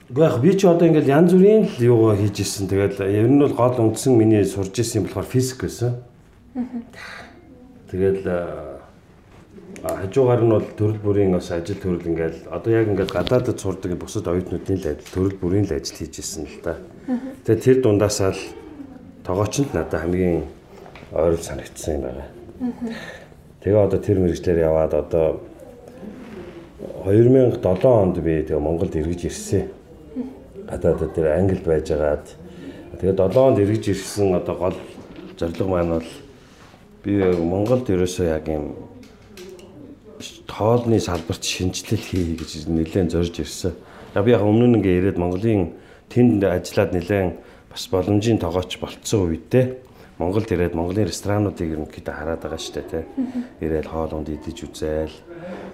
Гэхдээ 0.05 0.21
яг 0.21 0.37
би 0.41 0.53
чи 0.53 0.67
одоо 0.69 0.85
ингээл 0.85 1.09
янз 1.09 1.33
бүрийн 1.33 1.65
л 1.65 1.81
юугаа 1.81 2.13
хийж 2.13 2.45
исэн. 2.45 2.69
Тэгэл 2.69 3.01
ер 3.09 3.25
нь 3.25 3.41
бол 3.41 3.57
гол 3.57 3.89
үндсэн 3.89 4.13
миний 4.13 4.45
сурж 4.45 4.77
исэн 4.77 5.01
юм 5.01 5.09
болохоор 5.09 5.25
физик 5.25 5.65
байсан. 5.65 5.97
Тэгэл 7.89 8.21
хажуугаар 9.81 10.45
нь 10.45 10.53
бол 10.53 10.67
төрөл 10.77 11.01
бүрийн 11.01 11.33
бас 11.33 11.49
ажил 11.49 11.81
төрөл 11.81 12.05
ингээл 12.05 12.53
одоо 12.53 12.69
яг 12.69 12.85
ингээд 12.85 13.17
гадаадд 13.17 13.57
сурдаг 13.57 13.97
бусад 13.97 14.29
оюутнуудын 14.29 14.77
л 14.77 14.89
ажил 14.93 15.09
төрөл 15.09 15.37
бүрийн 15.41 15.65
л 15.65 15.73
ажил 15.73 15.97
хийж 15.97 16.21
исэн 16.21 16.45
л 16.45 16.61
да. 16.61 16.77
Тэгээ 17.49 17.65
тэр 17.65 17.77
дундаасаа 17.81 18.37
л 18.37 18.41
тогоочнд 19.25 19.73
надад 19.73 20.05
хамгийн 20.05 20.45
ойрол 21.17 21.41
санагдсан 21.41 21.97
юм 21.97 22.01
байна. 22.05 22.29
Тэгээ 23.65 23.81
одоо 23.81 23.97
тэр 23.97 24.21
мэрэгчлэр 24.21 24.69
яваад 24.69 24.93
одоо 24.93 25.41
2007 27.09 27.57
онд 27.89 28.21
би 28.21 28.45
тэгээ 28.45 28.61
Монголд 28.61 28.93
эргэж 28.93 29.33
ирсэн 29.33 29.65
гадаадд 30.69 31.13
тэр 31.13 31.27
Англид 31.37 31.63
байжгаад 31.63 32.25
тэгээд 32.99 33.19
7 33.21 33.37
онд 33.37 33.59
эргэж 33.59 33.83
ирсэн 33.93 34.35
одоо 34.35 34.55
гол 34.55 34.77
зорилго 35.37 35.69
маань 35.69 35.93
бол 35.99 36.09
би 37.03 37.13
Монголд 37.21 37.89
ерөөсөө 37.89 38.25
яг 38.25 38.47
юм 38.49 38.73
тоолны 40.49 40.99
салбарт 40.99 41.43
шинжилэл 41.43 42.01
хий 42.01 42.35
гэж 42.39 42.65
нэлээд 42.71 43.11
зорж 43.11 43.39
ирсэн. 43.43 43.73
Яг 44.15 44.25
би 44.25 44.31
яг 44.31 44.41
өмнө 44.41 44.71
нь 44.71 44.77
ингээ 44.79 44.99
ирээд 45.03 45.21
Монголын 45.21 45.75
тэнд 46.09 46.41
ажиллаад 46.41 46.95
нэлээд 46.95 47.35
бас 47.69 47.83
боломжийн 47.91 48.39
тоогооч 48.39 48.79
болцсон 48.79 49.27
үедээ 49.27 49.85
Монголд 50.17 50.47
ирээд 50.47 50.79
Монголын 50.79 51.11
ресторануудыг 51.11 51.75
ерөнхийдөө 51.75 52.15
хараад 52.15 52.39
байгаа 52.39 52.61
шүү 52.61 52.73
дээ 52.79 52.87
тий. 52.87 53.03
Ирээд 53.67 53.87
хоол 53.91 54.15
унд 54.15 54.31
идэж 54.31 54.57
үзээл. 54.63 55.17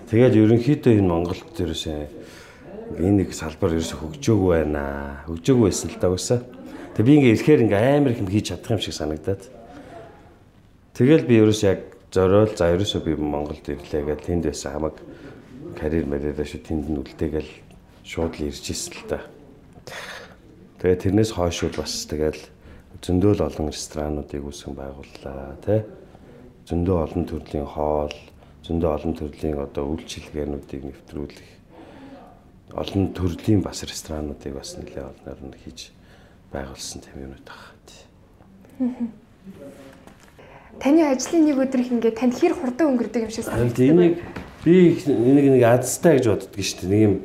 Тэгээд 0.09 0.33
ерөнхийдөө 0.33 0.93
энэ 0.97 1.11
Монголд 1.13 1.53
ерөөсөө 1.61 1.99
энэ 2.97 3.23
нэг 3.23 3.29
салбар 3.35 3.75
ерөөсөө 3.77 3.99
хөгжөөгүй 4.01 4.49
байна. 4.51 4.83
Хөгжөөгүй 5.27 5.65
байсан 5.69 5.89
л 5.91 5.99
да 6.01 6.09
уусаа. 6.11 6.39
Тэгээ 6.97 7.07
би 7.07 7.13
ингээ 7.15 7.33
ирэхээр 7.37 7.63
ингээ 7.69 7.83
амар 7.95 8.11
их 8.11 8.19
юм 8.19 8.27
хийж 8.27 8.45
чадах 8.51 8.75
юм 8.75 8.81
шиг 8.81 8.95
санагдаад. 8.97 9.43
Тэгэл 10.97 11.27
би 11.29 11.35
ерөөсөө 11.39 11.67
яг 11.71 11.81
зориул 12.11 12.51
за 12.51 12.73
ерөөсөө 12.75 13.01
би 13.07 13.13
Монголд 13.15 13.63
ирлээ 13.63 14.03
гэж 14.03 14.19
тэнд 14.27 14.43
байсан 14.51 14.75
хамаг 14.75 14.95
карьер 15.79 16.05
мэрээрээ 16.11 16.47
шүү 16.51 16.61
тэнд 16.67 16.85
нь 16.91 16.99
үлдээгээл 16.99 17.51
шууд 18.03 18.33
л 18.35 18.47
ирж 18.51 18.65
ирсэн 18.67 18.93
л 18.99 19.07
та. 19.07 19.19
Тэгээ 20.83 20.99
тэрнээс 21.07 21.31
хойш 21.31 21.71
бас 21.71 22.03
тэгэл 22.11 22.41
зөндөө 22.99 23.31
л 23.39 23.45
олон 23.47 23.71
ресторануудыг 23.71 24.43
үүсгэн 24.43 24.75
байгууллаа 24.75 25.55
тий. 25.63 25.81
Зөндөө 26.67 26.97
олон 27.07 27.23
төрлийн 27.23 27.65
хоол, 27.65 28.13
зөндөө 28.67 28.89
олон 28.91 29.13
төрлийн 29.15 29.57
одоо 29.57 29.95
үйлчилгээнүүдийг 29.95 30.83
нэвтрүүлэх 30.85 31.60
олон 32.73 33.11
төрлийн 33.13 33.61
бас 33.61 33.83
ресторануудыг 33.83 34.53
бас 34.55 34.75
нэлээд 34.77 35.11
олноор 35.11 35.39
нь 35.43 35.59
хийж 35.63 35.91
байгуулсан 36.51 37.01
юмнууд 37.15 37.47
байна 37.47 37.83
тий. 37.87 38.03
Таны 40.79 41.01
ажлын 41.03 41.45
нэг 41.45 41.57
өдөр 41.59 41.81
их 41.83 41.91
ингээд 41.91 42.19
танд 42.19 42.35
хэр 42.39 42.55
хурдан 42.55 42.95
өнгөрдөг 42.95 43.27
юм 43.27 43.31
шиг 43.31 43.45
санагддаг. 43.45 43.79
Энийг 43.79 44.23
би 44.63 44.95
энийг 45.03 45.47
нэг 45.59 45.63
азтай 45.67 46.17
гэж 46.17 46.25
боддог 46.31 46.63
шүү 46.63 46.87
дээ. 46.87 46.91
Нэг 46.91 47.01
юм 47.03 47.15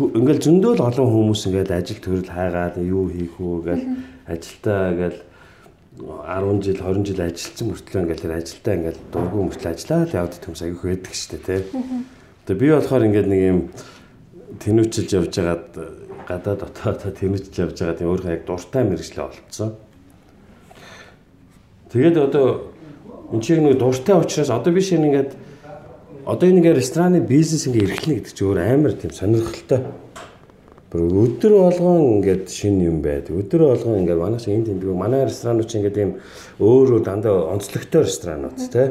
ингээл 0.00 0.44
зөндөө 0.44 0.72
л 0.76 0.86
олон 0.88 1.08
хүмүүс 1.08 1.42
ингээд 1.48 1.70
ажил 1.72 2.00
төрөл 2.00 2.30
хайгаад 2.32 2.76
юу 2.80 3.08
хийх 3.12 3.36
үү 3.36 3.56
гэж 3.64 3.80
ажилтаа 4.28 4.80
ингээл 4.92 5.20
10 6.00 6.64
жил 6.64 6.78
20 6.80 7.04
жил 7.04 7.20
ажилласан 7.20 7.66
мөртлөө 7.68 8.00
ингээл 8.00 8.24
тэр 8.24 8.34
ажилтаа 8.40 8.74
ингээл 8.76 9.00
дургүй 9.12 9.42
мөртлөө 9.44 9.72
ажиллаад 9.74 10.16
явдаг 10.16 10.40
хүмүүс 10.40 10.62
аягүй 10.64 10.88
байдаг 10.94 11.14
шүү 11.16 11.30
дээ 11.30 11.44
тий. 11.44 11.60
Тэгээ 12.48 12.60
би 12.60 12.66
болохоор 12.72 13.06
ингээд 13.08 13.28
нэг 13.28 13.42
юм 13.44 13.58
тэнүүчилж 14.58 15.10
явж 15.14 15.32
байгаад 15.38 15.68
гадаа 16.26 16.54
дотоод 16.58 17.14
тэнүүчилж 17.14 17.56
явж 17.62 17.76
байгаа 17.78 17.98
тийм 17.98 18.10
өөрөө 18.10 18.30
яг 18.34 18.42
дуртай 18.46 18.82
мэрэгчлээ 18.84 19.24
олцсон. 19.24 19.70
Тэгээд 21.92 22.16
одоо 22.18 22.74
энэ 23.30 23.42
чинь 23.42 23.62
нэг 23.62 23.78
дуртай 23.78 24.16
учраас 24.18 24.50
одоо 24.50 24.72
биш 24.74 24.90
ингээд 24.90 25.34
одоо 26.26 26.46
энэ 26.48 26.74
рестораны 26.74 27.20
бизнес 27.20 27.66
ингээ 27.66 27.86
эрхлэнэ 27.86 28.16
гэдэг 28.22 28.34
чинь 28.34 28.48
өөр 28.50 28.58
амар 28.58 28.92
тийм 28.94 29.10
сонирхолтой. 29.14 29.80
Бүр 30.90 31.02
өдөр 31.06 31.52
болгон 31.54 31.98
ингээд 32.18 32.50
шин 32.50 32.82
юм 32.82 32.98
байдаг. 33.02 33.38
Өдөр 33.38 33.62
болгон 33.70 34.02
ингээд 34.02 34.18
манайх 34.18 34.42
чинь 34.42 34.58
энэ 34.58 34.66
тэмдэг 34.74 34.90
манай 34.94 35.26
ресторанууд 35.26 35.70
чинь 35.70 35.86
ингээд 35.86 35.98
тийм 35.98 36.10
өөрөө 36.58 37.00
дандаа 37.06 37.54
онцлогтой 37.54 38.02
ресторанууд 38.06 38.58
тий. 38.58 38.90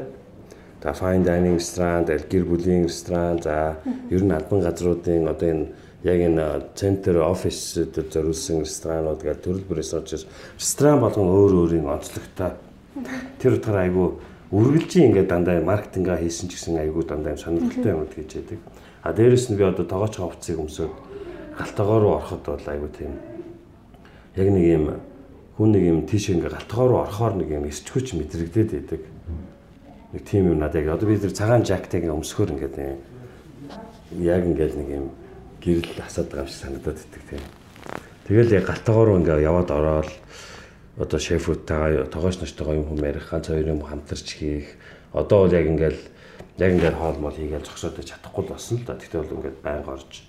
За 0.84 0.94
fine 0.96 1.26
dining 1.26 1.60
ресторан, 1.60 2.06
гэр 2.06 2.46
бүлийн 2.48 2.88
ресторан, 2.88 3.42
за 3.44 3.78
ер 4.10 4.24
нь 4.24 4.32
албан 4.32 4.64
газруудын 4.64 5.28
одоо 5.28 5.50
энэ 5.50 5.68
яг 6.04 6.20
энэ 6.24 6.72
центр 6.76 7.20
офис 7.20 7.76
зориулсан 7.94 8.64
ресторанууд 8.64 9.20
гэх 9.20 9.44
төрөл 9.44 9.68
бүр 9.68 9.84
ресторанч 9.84 10.24
ресторан 10.56 11.04
болгон 11.04 11.28
өөр 11.28 11.54
өөрийн 11.68 11.84
онцлогтой 11.84 12.56
Тэр 13.40 13.56
утгаараа 13.56 13.86
айгүй 13.88 14.08
үргэлжийн 14.52 15.14
ингээд 15.14 15.30
дандаа 15.30 15.62
маркетингаа 15.62 16.18
хийсэн 16.20 16.50
ч 16.50 16.58
гэсэн 16.58 16.82
айгүй 16.82 17.06
дандаа 17.06 17.38
сонирхолтой 17.38 17.92
юмуд 17.94 18.12
хийж 18.12 18.42
яадаг. 18.42 18.60
А 19.04 19.14
дээрэс 19.14 19.54
нь 19.54 19.58
би 19.58 19.64
одоо 19.64 19.86
тоогооч 19.86 20.18
хувцсыг 20.18 20.58
өмсөд 20.58 20.92
галтгоо 21.56 21.98
руу 22.02 22.14
ороход 22.18 22.44
бол 22.44 22.68
айгүй 22.68 22.90
тийм 22.98 23.14
яг 24.36 24.48
нэг 24.50 24.66
юм 24.66 24.86
хүн 25.56 25.70
нэг 25.72 25.84
юм 25.86 26.00
тийш 26.10 26.34
ингээ 26.34 26.50
галтгоо 26.50 26.86
руу 26.90 27.00
орохоор 27.06 27.34
нэг 27.38 27.50
юм 27.54 27.70
эсчгүүч 27.70 28.18
мэдрэгдээд 28.18 28.70
байдаг. 28.74 29.02
Нэг 30.14 30.26
тийм 30.26 30.50
юм 30.50 30.60
надад 30.60 30.82
яг 30.82 30.98
одоо 30.98 31.10
би 31.10 31.18
тэр 31.18 31.34
цагаан 31.34 31.62
жактыг 31.62 32.10
өмсөхөр 32.10 32.58
ингээд 32.58 32.78
яг 34.18 34.42
ингээд 34.42 34.74
нэг 34.74 34.90
юм 34.90 35.06
гэрэл 35.62 36.02
асаад 36.02 36.34
байгаа 36.34 36.46
юм 36.46 36.50
шиг 36.50 36.62
санагдаад 36.66 36.98
байдаг 36.98 37.24
тийм. 37.30 37.46
Тэгэл 38.26 38.56
яг 38.58 38.66
галтгоо 38.66 39.06
руу 39.06 39.18
ингээ 39.22 39.46
яваад 39.46 39.70
ороод 39.70 40.10
одоо 40.98 41.20
шефүүдтэйгээ 41.22 42.10
тогооч 42.10 42.42
нартайгаа 42.42 42.76
юм 42.76 42.90
хүм 42.90 43.06
ярих 43.06 43.30
ганц 43.30 43.54
хоёр 43.54 43.70
юм 43.70 43.86
хамтарч 43.86 44.28
хийх 44.34 44.68
одоо 45.14 45.46
бол 45.46 45.54
яг 45.54 45.66
ингээл 45.70 46.02
яг 46.58 46.72
ингээл 46.74 46.98
хоол 46.98 47.18
мол 47.22 47.38
хийгээл 47.38 47.70
зогсоод 47.70 48.02
чадахгүй 48.02 48.44
болсон 48.50 48.82
л 48.82 48.86
да. 48.90 48.98
Тэгтээ 48.98 49.22
бол 49.22 49.36
ингээд 49.38 49.58
байнга 49.62 49.94
орж 49.94 50.26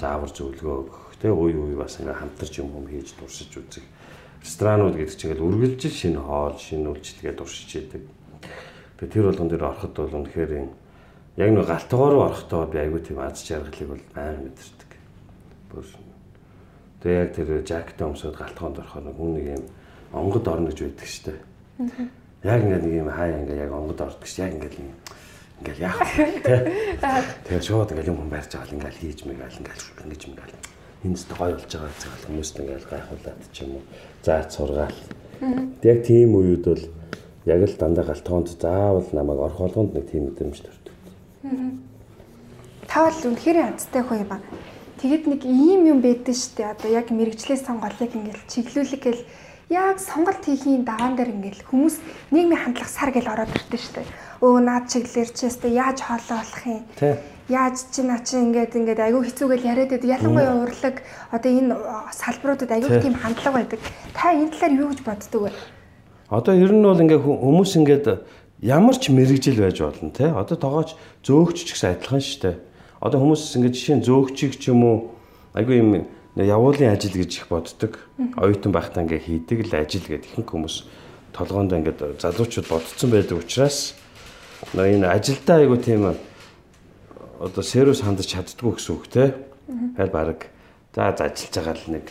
заавар 0.00 0.30
зөвлөгөө 0.32 0.76
өгөх 0.88 1.20
тэ 1.20 1.28
үй 1.28 1.52
үй 1.52 1.76
бас 1.76 2.00
ингээд 2.00 2.16
хамтарч 2.16 2.54
юм 2.64 2.72
хүм 2.72 2.86
хийж 2.88 3.12
дурсаж 3.14 3.52
үзэх. 3.52 3.86
Ресторанууд 4.40 4.96
гэдэг 4.96 5.16
чинь 5.16 5.30
ингээл 5.36 5.46
үргэлж 5.46 5.82
шинэ 5.88 6.20
хоол, 6.22 6.56
шинэ 6.56 6.88
үйлчлэгээ 6.88 7.34
дурсаж 7.36 7.70
идэг. 7.76 8.02
Тэгээ 8.98 9.14
тэр 9.14 9.24
болгон 9.30 9.48
дээр 9.48 9.64
ороход 9.64 9.94
бол 9.94 10.18
үнэхээр 10.26 10.52
яг 11.38 11.50
нэг 11.54 11.66
галтгоор 11.66 12.12
руу 12.12 12.22
орохдоо 12.26 12.66
би 12.66 12.78
айгүй 12.82 13.00
тийм 13.00 13.22
аз 13.22 13.46
жаргалыг 13.46 13.88
бол 13.94 14.04
байнга 14.14 14.42
мэдэрдэг. 14.42 14.90
Бүр 15.70 15.86
Тэгээ 16.98 17.22
яг 17.22 17.30
тэр 17.30 17.48
жакет 17.62 18.02
өмсөд 18.02 18.34
галтгоонд 18.34 18.82
орохоор 18.82 19.14
хүн 19.14 19.30
нэг 19.38 19.46
юм 19.54 19.64
онгод 20.10 20.48
орно 20.50 20.66
гэж 20.66 20.82
байдаг 20.82 21.06
шүү 21.06 21.24
дээ. 21.30 21.38
Яг 22.42 22.58
ингээд 22.58 22.82
нэг 22.82 22.94
юм 23.06 23.10
хаа 23.14 23.30
ингээд 23.38 23.62
яг 23.62 23.70
онгод 23.70 24.00
ордог 24.02 24.26
ш. 24.26 24.42
Яг 24.42 24.58
ингээд 24.58 24.82
юм 24.82 24.90
ингээл 25.62 25.86
яах 25.86 26.02
вэ? 26.02 26.26
Тэгээд 27.46 27.66
шууд 27.70 27.94
ингээл 27.94 28.10
юм 28.10 28.26
барьж 28.26 28.50
байгаа 28.50 28.66
л 28.66 28.76
ингээл 28.82 28.98
хийж 28.98 29.18
мэгээл 29.30 29.60
ингээл 29.62 29.86
ингэж 30.02 30.22
мэгээл 30.26 30.58
энэ 31.06 31.18
зү 31.22 31.34
гой 31.38 31.50
болж 31.54 31.70
байгаа 31.70 31.94
цаг 32.02 32.14
хүмүүст 32.26 32.54
ингээл 32.58 32.90
гайхуулаад 32.90 33.40
ч 33.54 33.56
юм 33.62 33.70
уу 33.78 33.82
заац 34.26 34.50
сургаал. 34.58 34.98
Яг 35.86 35.98
тийм 36.02 36.34
үед 36.34 36.66
бол 36.66 36.82
яг 37.48 37.64
л 37.64 37.76
дандаа 37.80 38.04
галтгоонд 38.04 38.48
заавал 38.52 39.08
намайг 39.12 39.40
орох 39.40 39.58
болгонд 39.58 39.96
нэг 39.96 40.04
тийм 40.10 40.28
мэдрэмж 40.28 40.58
төрдөг. 40.60 40.94
Та 42.88 43.08
бол 43.08 43.20
үнэхээр 43.32 43.58
азтай 43.72 44.02
хүн 44.04 44.24
юм 44.24 44.28
ба. 44.28 44.38
Тэгэд 45.00 45.24
нэг 45.30 45.42
ийм 45.44 45.80
юм 45.86 45.98
байдаг 46.04 46.34
шүү 46.34 46.52
дээ. 46.56 46.72
Одоо 46.74 46.90
яг 46.90 47.06
мэрэгчлээс 47.12 47.64
сонгол 47.64 47.94
яг 48.00 48.12
ингээл 48.12 48.48
чиглүүлэг 48.50 49.02
гэл 49.04 49.22
яг 49.70 50.00
сонголт 50.00 50.42
хийхийн 50.42 50.82
дагаан 50.82 51.14
дээр 51.14 51.36
ингээл 51.36 51.68
хүмүүс 51.68 51.96
нийгмийн 52.32 52.58
хандлах 52.58 52.88
сар 52.88 53.12
гэл 53.12 53.28
ороод 53.28 53.52
ирдэ 53.52 53.78
штэ. 53.78 54.02
Өө 54.40 54.58
наад 54.64 54.88
чиглэлэр 54.88 55.30
чи 55.30 55.46
өстө 55.46 55.68
яаж 55.68 56.02
хоолоо 56.02 56.40
болох 56.40 56.64
юм? 56.66 56.82
Яаж 57.48 57.76
чи 57.92 58.00
наа 58.02 58.20
чи 58.24 58.40
ингээд 58.40 58.74
ингээд 58.74 59.00
айгүй 59.04 59.22
хэцүүгээл 59.28 59.68
яриад 59.70 59.90
байдаг. 59.92 60.08
Ялангуяа 60.18 60.56
урлаг 60.64 60.96
одоо 61.30 61.50
энэ 61.52 61.76
салбаруудад 62.12 62.72
айгүй 62.72 62.98
тийм 62.98 63.14
хандлага 63.14 63.56
байдаг. 63.62 63.80
Та 64.16 64.32
энэ 64.32 64.52
талаар 64.56 64.74
юу 64.74 64.88
гэж 64.90 65.00
боддөг 65.04 65.40
вэ? 65.46 65.52
Одоо 66.28 66.54
ер 66.54 66.72
нь 66.76 66.84
бол 66.84 67.00
ингээ 67.00 67.24
хүмүүс 67.24 67.72
ингээд 67.80 68.06
ямар 68.60 68.96
ч 69.00 69.08
мэрэгжил 69.08 69.64
байж 69.64 69.80
болно 69.80 70.12
те. 70.12 70.28
Одоо 70.28 70.56
тоогооч 70.60 70.92
зөөгч 71.24 71.64
ч 71.64 71.68
гэсэн 71.72 71.96
адилхан 71.96 72.20
штэ. 72.20 72.60
Одоо 73.00 73.24
хүмүүс 73.24 73.56
ингээд 73.56 73.76
жишээ 73.76 73.96
нь 73.96 74.04
зөөгчийг 74.04 74.60
ч 74.60 74.68
юм 74.68 74.84
уу 74.84 74.96
айгүй 75.56 75.80
юм 75.80 76.04
явуулын 76.36 76.92
ажил 76.92 77.16
гэж 77.16 77.32
их 77.32 77.46
боддог. 77.48 77.96
Оюутан 78.36 78.72
байхдаа 78.76 79.08
ингээ 79.08 79.24
хийдэг 79.24 79.58
л 79.66 79.72
ажил 79.72 80.04
гэдэг 80.04 80.28
ихэнх 80.36 80.52
хүмүүс 80.52 80.76
толгоонд 81.32 81.72
ингээд 81.72 82.20
залуучууд 82.20 82.68
бодцсон 82.68 83.08
байдаг 83.08 83.40
учраас 83.40 83.96
энэ 84.76 85.08
ажилдаа 85.08 85.64
айгу 85.64 85.80
тийм 85.80 86.12
одоо 87.40 87.62
сервис 87.64 88.04
хандаж 88.04 88.28
чаддгүй 88.28 88.76
гэсэн 88.76 88.92
үг 88.92 89.04
те. 89.08 89.32
Хайр 89.96 90.10
баг 90.12 90.52
за 90.92 91.08
ажиллаж 91.08 91.54
байгаа 91.56 91.72
л 91.72 91.92
нэг 91.96 92.06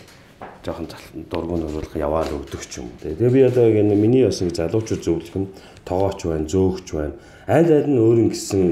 жоохон 0.67 0.87
дургуун 1.31 1.63
нөрүүлэх 1.63 1.95
яваал 1.95 2.35
өгдөг 2.35 2.61
ч 2.67 2.83
юм. 2.83 2.91
Тэгээ 2.99 3.31
би 3.31 3.41
одоо 3.47 3.71
яг 3.71 3.87
миний 3.95 4.27
бас 4.27 4.43
нэг 4.43 4.51
залуучууд 4.51 4.99
зөвлөх 4.99 5.35
нь 5.39 5.47
тоогооч 5.87 6.27
байна, 6.27 6.51
зөөгч 6.51 6.87
байна. 6.91 7.15
Аль 7.47 7.71
аль 7.71 7.87
нь 7.87 7.95
өөр 7.95 8.27
ингэсэн 8.27 8.63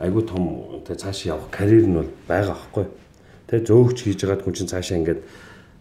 айгу 0.00 0.24
том 0.24 0.80
тэгээ 0.88 1.02
цааш 1.04 1.18
явах 1.28 1.52
карьер 1.52 1.84
нь 1.84 1.98
бол 2.00 2.10
байгаа 2.24 2.56
байхгүй. 2.56 2.86
Тэ 3.44 3.60
зөөгч 3.68 3.98
хийж 4.08 4.20
байгаад 4.24 4.42
хүн 4.48 4.56
чинь 4.56 4.72
цаашаа 4.72 4.96
ингээд 5.04 5.20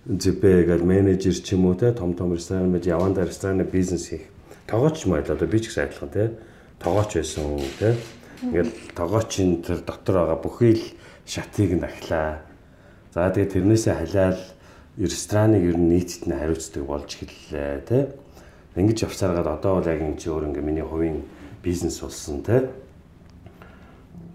зэпэ 0.08 0.68
гэдэг 0.68 0.84
менежер 0.84 1.36
ч 1.40 1.56
юм 1.56 1.72
уу 1.72 1.80
те 1.80 1.96
том 1.96 2.12
том 2.12 2.36
ресторан 2.36 2.68
мэж 2.68 2.84
яванда 2.92 3.24
рестораны 3.24 3.64
бизнес 3.64 4.12
хийх. 4.12 4.28
Тогооч 4.68 5.08
юм 5.08 5.16
байл 5.16 5.32
одоо 5.32 5.48
би 5.48 5.60
ч 5.64 5.72
гэсэн 5.72 5.88
адилхан 5.88 6.12
те. 6.12 6.32
Тогооч 6.84 7.16
байсан 7.16 7.64
те. 7.80 7.96
Ингээл 8.44 8.72
тогоочийн 8.96 9.64
тэр 9.64 9.80
дотор 9.88 10.28
байгаа 10.28 10.40
бүхий 10.44 10.76
л 10.76 10.84
шатыг 11.24 11.72
нь 11.72 11.88
ахлаа. 11.88 12.44
За 13.16 13.32
тэгээ 13.32 13.52
тэрнээсээ 13.52 13.96
халиал 13.96 14.40
рестораныг 14.98 15.62
ер 15.62 15.78
нь 15.78 15.94
нийтэд 15.94 16.26
нь 16.26 16.34
хариуцдаг 16.34 16.84
болж 16.86 17.10
эхэллээ 17.14 17.82
те. 17.86 18.00
Ингэж 18.74 19.06
явцааргаад 19.06 19.62
одоо 19.62 19.78
бол 19.78 19.86
яг 19.86 20.02
энэ 20.02 20.18
чи 20.18 20.30
өөр 20.30 20.50
ингээ 20.50 20.66
миний 20.66 20.86
хувийн 20.86 21.22
бизнес 21.62 22.02
болсон 22.02 22.42
те. 22.42 22.74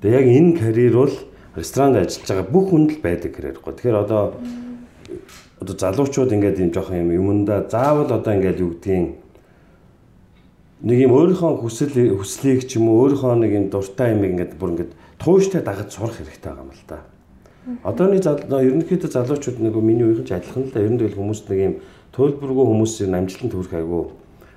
Тэгээ 0.03 0.19
яг 0.23 0.27
энэ 0.31 0.59
карьер 0.63 0.95
бол 0.95 1.15
ресторанд 1.59 1.99
ажиллаж 1.99 2.29
байгаа 2.31 2.47
бүх 2.47 2.67
хүнд 2.71 2.91
л 2.95 3.03
байдаг 3.03 3.33
хэрэггүй. 3.35 3.73
Тэгэхээр 3.75 4.03
одоо 4.07 4.23
одоо 5.59 5.75
залуучууд 5.79 6.31
ингээд 6.31 6.63
юм 6.63 6.71
жоохон 6.71 7.11
юм 7.11 7.11
юмдаа 7.11 7.67
заавал 7.67 8.11
одоо 8.11 8.33
ингээд 8.35 8.63
юу 8.63 8.79
гэдгийг 8.79 9.19
нэг 10.83 10.99
юм 10.99 11.13
өөрийнхөө 11.15 11.53
хүсэл 11.63 12.19
хүслийг 12.19 12.67
ч 12.67 12.79
юм 12.79 12.91
уу 12.91 13.07
өөрийнхөө 13.07 13.35
нэг 13.39 13.53
юм 13.55 13.67
дуртай 13.71 14.15
юм 14.15 14.27
ингээд 14.27 14.59
бүр 14.59 14.75
ингээд 14.75 14.93
тууштай 15.23 15.63
дагаж 15.63 15.95
сурах 15.95 16.19
хэрэгтэй 16.19 16.51
байгаа 16.51 16.67
юм 16.67 16.75
л 16.75 16.83
да. 16.91 16.99
Залуу 17.63 18.59
ерөнхийдөө 18.59 19.11
залуучууд 19.15 19.59
нэг 19.63 19.75
миний 19.79 20.03
үеийн 20.03 20.27
ч 20.27 20.35
адилхан 20.35 20.67
л 20.67 20.75
да. 20.75 20.83
Ер 20.83 20.91
нь 20.91 20.99
тэгэл 20.99 21.15
хүмүүс 21.15 21.47
нэг 21.47 21.59
юм 21.63 21.75
төлбөргүй 22.11 22.67
хүмүүсийн 22.67 23.15
амжилтанд 23.15 23.55
хүрэх 23.55 23.75
айгүй 23.79 24.03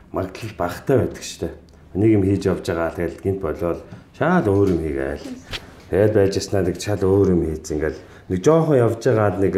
магадлал 0.09 0.55
багтай 0.57 0.97
байдаг 1.05 1.21
штэ. 1.21 1.53
Нэг 1.93 2.09
юм 2.17 2.23
хийж 2.25 2.49
явж 2.49 2.65
байгаа 2.65 2.97
тэгэл 2.97 3.21
гинт 3.21 3.41
болоод 3.45 3.79
шал 4.17 4.49
өөр 4.49 4.73
юм 4.73 4.81
хийгээл. 4.81 5.25
Тэгэл 5.93 6.17
байж 6.17 6.33
яснаа 6.33 6.65
нэг 6.65 6.81
шал 6.81 7.03
өөр 7.05 7.27
юм 7.37 7.41
хийц 7.45 7.69
ингээл 7.69 8.01
нэг 8.33 8.39
жоохон 8.41 8.81
явж 8.81 9.01
байгаад 9.05 9.37
нэг 9.37 9.55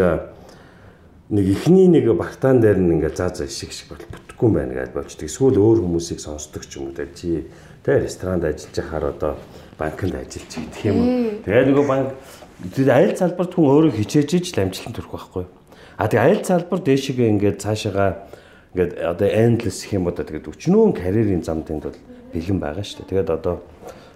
нэг 1.31 1.45
ихний 1.47 1.87
нэг 1.87 2.11
багтаан 2.19 2.59
дээр 2.59 2.83
нь 2.83 2.99
ингээ 2.99 3.15
заа 3.15 3.31
заа 3.31 3.47
шиг 3.47 3.71
шиг 3.71 3.95
бол 3.95 4.03
бүтэхгүй 4.11 4.47
юм 4.47 4.55
байна 4.59 4.75
гэж 4.75 4.91
болчдөг. 4.91 5.27
Эсвэл 5.31 5.55
өөр 5.55 5.87
хүмүүсийг 5.87 6.19
сонсдог 6.19 6.67
ч 6.67 6.83
юм 6.83 6.91
уу 6.91 6.95
те 6.99 7.07
чи 7.15 7.47
те 7.83 7.95
ресторанд 7.95 8.43
ажиллаж 8.43 8.75
байхаар 8.75 9.05
одоо 9.15 9.33
банкнд 9.79 10.15
ажиллаж 10.19 10.51
гэх 10.51 10.83
юм 10.83 10.99
уу. 10.99 11.07
Тэгээ 11.47 11.67
нөгөө 11.71 11.87
банк 11.87 12.11
аль 12.65 13.13
залбарт 13.13 13.53
хүн 13.53 13.69
өөрөө 13.69 13.93
хичээж 14.01 14.29
иж 14.33 14.45
л 14.57 14.65
амжилтанд 14.65 14.97
хүрэх 14.97 15.13
байхгүй. 15.13 15.45
А 15.97 16.09
тэгээ 16.09 16.25
аль 16.25 16.45
залбар 16.45 16.79
дээшгээ 16.81 17.31
ингээд 17.37 17.61
цаашаага 17.61 18.25
ингээд 18.73 18.91
одоо 18.97 19.27
endless 19.29 19.85
гэх 19.85 19.97
юм 20.01 20.09
одоо 20.09 20.25
тэгээд 20.25 20.49
өчнөө 20.49 20.97
карьерийн 20.97 21.45
замд 21.45 21.69
энд 21.69 21.85
бол 21.85 21.99
бэлэн 22.33 22.57
байгаа 22.57 22.81
шүү 22.81 23.05
дээ. 23.05 23.11
Тэгээд 23.13 23.29
одоо 23.29 23.61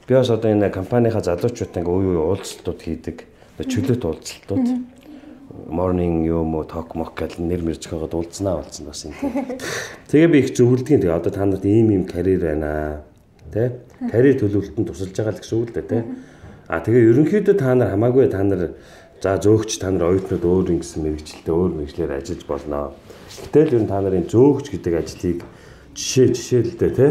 би 0.10 0.14
бас 0.18 0.30
одоо 0.34 0.50
энэ 0.50 0.74
компанийнхаа 0.74 1.22
залуучуудтай 1.22 1.86
ингээ 1.86 1.98
үе 2.02 2.10
үе 2.18 2.22
уулзалтууд 2.22 2.82
хийдэг. 2.82 3.18
Чөлөөт 3.62 4.04
уулзалтууд 4.10 4.66
morning 5.70 6.26
юм 6.26 6.56
уу 6.56 6.66
talk 6.66 6.96
mock 6.96 7.14
гэл 7.16 7.42
нэр 7.46 7.62
мэрж 7.62 7.86
хагаад 7.88 8.14
уулзнаа 8.14 8.62
болсон 8.64 8.86
бас 8.88 9.06
юм. 9.06 9.14
Тэгээ 10.10 10.30
би 10.32 10.38
их 10.40 10.50
зөвлөдгийн 10.56 11.02
тэгээ 11.02 11.20
одоо 11.20 11.32
та 11.32 11.46
нарт 11.46 11.66
ийм 11.66 11.92
ийм 11.92 12.04
карьер 12.06 12.42
байна 12.42 13.04
тэ 13.52 13.86
карьер 14.12 14.40
төлөвлөлтөнд 14.40 14.88
тусалж 14.88 15.14
байгаа 15.16 15.36
л 15.36 15.42
гэсэн 15.44 15.58
үг 15.60 15.70
л 15.70 15.76
дээ 15.76 15.88
тэ. 15.92 16.00
А 16.72 16.80
тэгээ 16.80 17.12
ерөнхийдөө 17.12 17.56
та 17.60 17.76
нар 17.76 17.92
хамаагүй 17.92 18.32
та 18.32 18.48
нар 18.48 18.80
за 19.20 19.36
зөөгч 19.44 19.76
та 19.84 19.92
нар 19.92 20.16
оюутнууд 20.16 20.40
өөр 20.48 20.72
ингэсэн 20.80 21.04
мэрэгчлээ 21.04 21.52
өөр 21.52 21.72
мэрэгчлэр 21.76 22.16
ажиллаж 22.16 22.44
болно. 22.48 22.96
Гэтэл 23.28 23.76
ер 23.76 23.84
нь 23.84 23.92
та 23.92 24.00
нарын 24.00 24.24
зөөгч 24.32 24.72
гэдэг 24.72 24.94
ажлыг 24.96 25.44
жишээ 25.92 26.28
жишээлдээ 26.32 26.92
тэ 26.96 27.08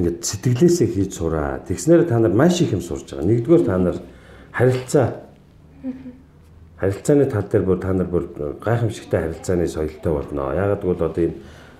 ингээд 0.00 0.18
сэтгэлээсээ 0.24 0.88
хийж 0.96 1.12
сураа. 1.12 1.60
Тэгснээр 1.60 2.08
та 2.08 2.16
нар 2.16 2.32
маш 2.32 2.56
их 2.64 2.72
юм 2.72 2.80
сурж 2.80 3.04
байгаа. 3.12 3.28
Нэгдүгээр 3.28 3.64
та 3.68 3.76
нар 3.76 3.96
харилцаа 4.48 5.06
харилцааны 6.80 7.28
тал 7.28 7.44
дээр 7.52 7.64
бүр 7.68 7.78
та 7.84 7.92
нар 7.92 8.08
бүр 8.08 8.24
гайхамшигтай 8.64 9.28
харилцааны 9.28 9.68
соёлтой 9.68 10.12
болно. 10.12 10.56
Ягаад 10.56 10.80
гэвэл 10.80 11.04
одоо 11.04 11.20
энэ 11.20 11.36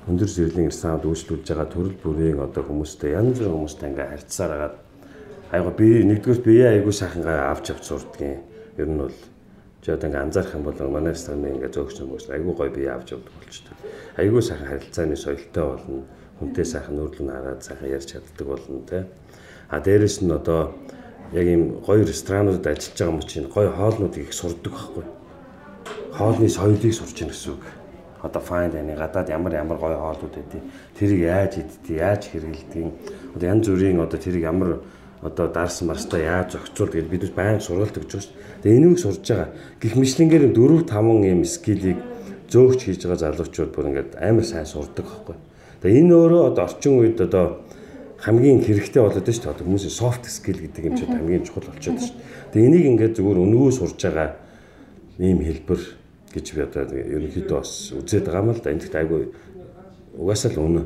өндөр 0.09 0.28
зэрлийн 0.28 0.69
ирсанд 0.69 1.05
үйлчлүүлж 1.05 1.49
байгаа 1.49 1.69
төрөл 1.73 1.97
бүрийн 2.00 2.45
одоо 2.45 2.62
хүмүүстэй 2.64 3.16
янз 3.16 3.40
бүрийн 3.40 3.57
хүмүүстэй 3.57 3.88
ингээ 3.90 4.09
харьцаар 4.12 4.52
агаад 4.52 4.76
айгу 5.53 5.71
би 5.71 6.03
нэгдүгээр 6.03 6.41
бие 6.43 6.67
айгу 6.69 6.93
сайхангаа 6.93 7.50
авч 7.53 7.71
авч 7.71 7.85
сурдгийн. 7.87 8.43
Ер 8.76 8.88
нь 8.91 8.99
бол 8.99 9.15
чи 9.83 9.91
одоо 9.91 10.11
ингээ 10.11 10.23
анзаарах 10.26 10.55
юм 10.55 10.65
бол 10.67 10.91
манай 10.91 11.15
станы 11.15 11.55
ингээ 11.55 11.71
зөөгч 11.71 12.03
хүмүүс 12.03 12.26
айгу 12.35 12.53
гой 12.59 12.71
бие 12.75 12.91
авч 12.91 13.15
авдаг 13.15 13.33
болчтой. 13.38 13.76
Айгу 14.19 14.43
сайхан 14.43 14.67
харилцааны 14.67 15.17
соёлтой 15.17 15.65
болно. 15.65 16.03
Хүнтэй 16.43 16.65
сайхан 16.67 16.99
нүүрлэн 16.99 17.31
хараад 17.31 17.62
сайхан 17.62 17.88
ярьж 17.95 18.11
чаддаг 18.11 18.47
болно 18.47 18.83
те. 18.91 19.07
А 19.71 19.81
дээрэс 19.81 20.21
нь 20.26 20.35
одоо 20.35 20.75
яг 21.33 21.47
ийм 21.47 21.79
гоё 21.87 22.03
ресторануудад 22.03 22.67
ажиллаж 22.67 22.99
байгаа 22.99 23.15
юм 23.15 23.23
чинь 23.23 23.47
гоё 23.47 23.71
хоолнуудыг 23.71 24.26
их 24.26 24.35
сурдаг 24.35 24.73
байхгүй. 24.75 25.05
Хоолны 26.19 26.49
соёлыг 26.50 26.93
сурч 26.93 27.23
ийн 27.23 27.31
гэсэн 27.31 27.55
үг. 27.55 27.65
Одоо 28.23 28.43
fine 28.43 28.75
dining 28.75 28.99
гадаад 28.99 29.31
ямар 29.31 29.55
ямар 29.55 29.79
гоё 29.79 29.97
хоолнууд 29.97 30.35
байдیں۔ 30.35 30.62
Тэрийг 30.99 31.23
яаж 31.23 31.53
иддэг, 31.62 31.97
яаж 31.97 32.23
хэрэглэдэг. 32.26 32.85
Одоо 33.35 33.47
янз 33.47 33.69
бүрийн 33.69 34.00
одоо 34.03 34.19
тэрийг 34.19 34.43
ямар 34.43 34.83
одоо 35.23 35.47
дарсан 35.49 35.89
марстаа 35.89 36.21
яаж 36.21 36.52
зохицуулдаг 36.52 36.97
гэж 37.00 37.09
бид 37.09 37.35
баян 37.35 37.61
сургалт 37.61 37.97
өгч 37.97 38.11
байгаа 38.13 38.25
шүү 38.25 38.35
дээ. 38.35 38.63
Тэгээ 38.63 38.79
энийг 38.79 38.99
сурж 39.00 39.25
байгаа. 39.25 39.49
Гэх 39.81 39.95
мэтлэнгээр 39.97 40.45
4 40.52 40.85
5 40.85 41.33
юм 41.33 41.41
скилийг 41.45 41.99
зөөгч 42.52 42.81
хийж 42.85 43.00
байгаа 43.07 43.21
залуучууд 43.25 43.71
бүр 43.73 43.89
ингээд 43.91 44.11
амар 44.21 44.45
сайн 44.45 44.67
сурдаг 44.69 45.07
байхгүй. 45.09 45.37
Тэгээ 45.83 46.00
энэ 46.05 46.15
өөрөө 46.15 46.43
одоо 46.52 46.65
орчин 46.69 46.95
үед 47.00 47.19
одоо 47.21 47.65
хамгийн 48.23 48.61
хэрэгтэй 48.63 49.02
болоод 49.02 49.25
байна 49.25 49.37
шүү 49.37 49.52
дээ. 49.57 49.67
Хүмүүсийн 49.67 49.95
soft 49.95 50.25
skill 50.29 50.61
гэдэг 50.63 50.85
юм 50.85 50.95
чинь 50.97 51.13
хамгийн 51.13 51.45
чухал 51.45 51.69
болчиход 51.69 51.97
байна 51.97 52.07
шүү 52.07 52.17
дээ. 52.17 52.52
Тэгээ 52.52 52.69
энийг 52.69 52.85
ингээд 52.93 53.15
зүгээр 53.19 53.39
өнгөө 53.45 53.73
сурж 53.73 53.99
байгаа 53.99 54.29
ийм 55.19 55.39
хэлбэр 55.43 55.81
гэж 56.33 56.47
би 56.55 56.61
одоо 56.61 56.83
ерөнхийдөө 56.93 57.57
бас 57.57 57.73
үзээд 57.93 58.25
байгаа 58.29 58.45
юм 58.45 58.50
л 58.52 58.63
да. 58.63 58.73
Энд 58.73 58.85
айгүй 58.95 59.21
угаасаа 60.17 60.50
л 60.52 60.61
үнэ. 60.65 60.83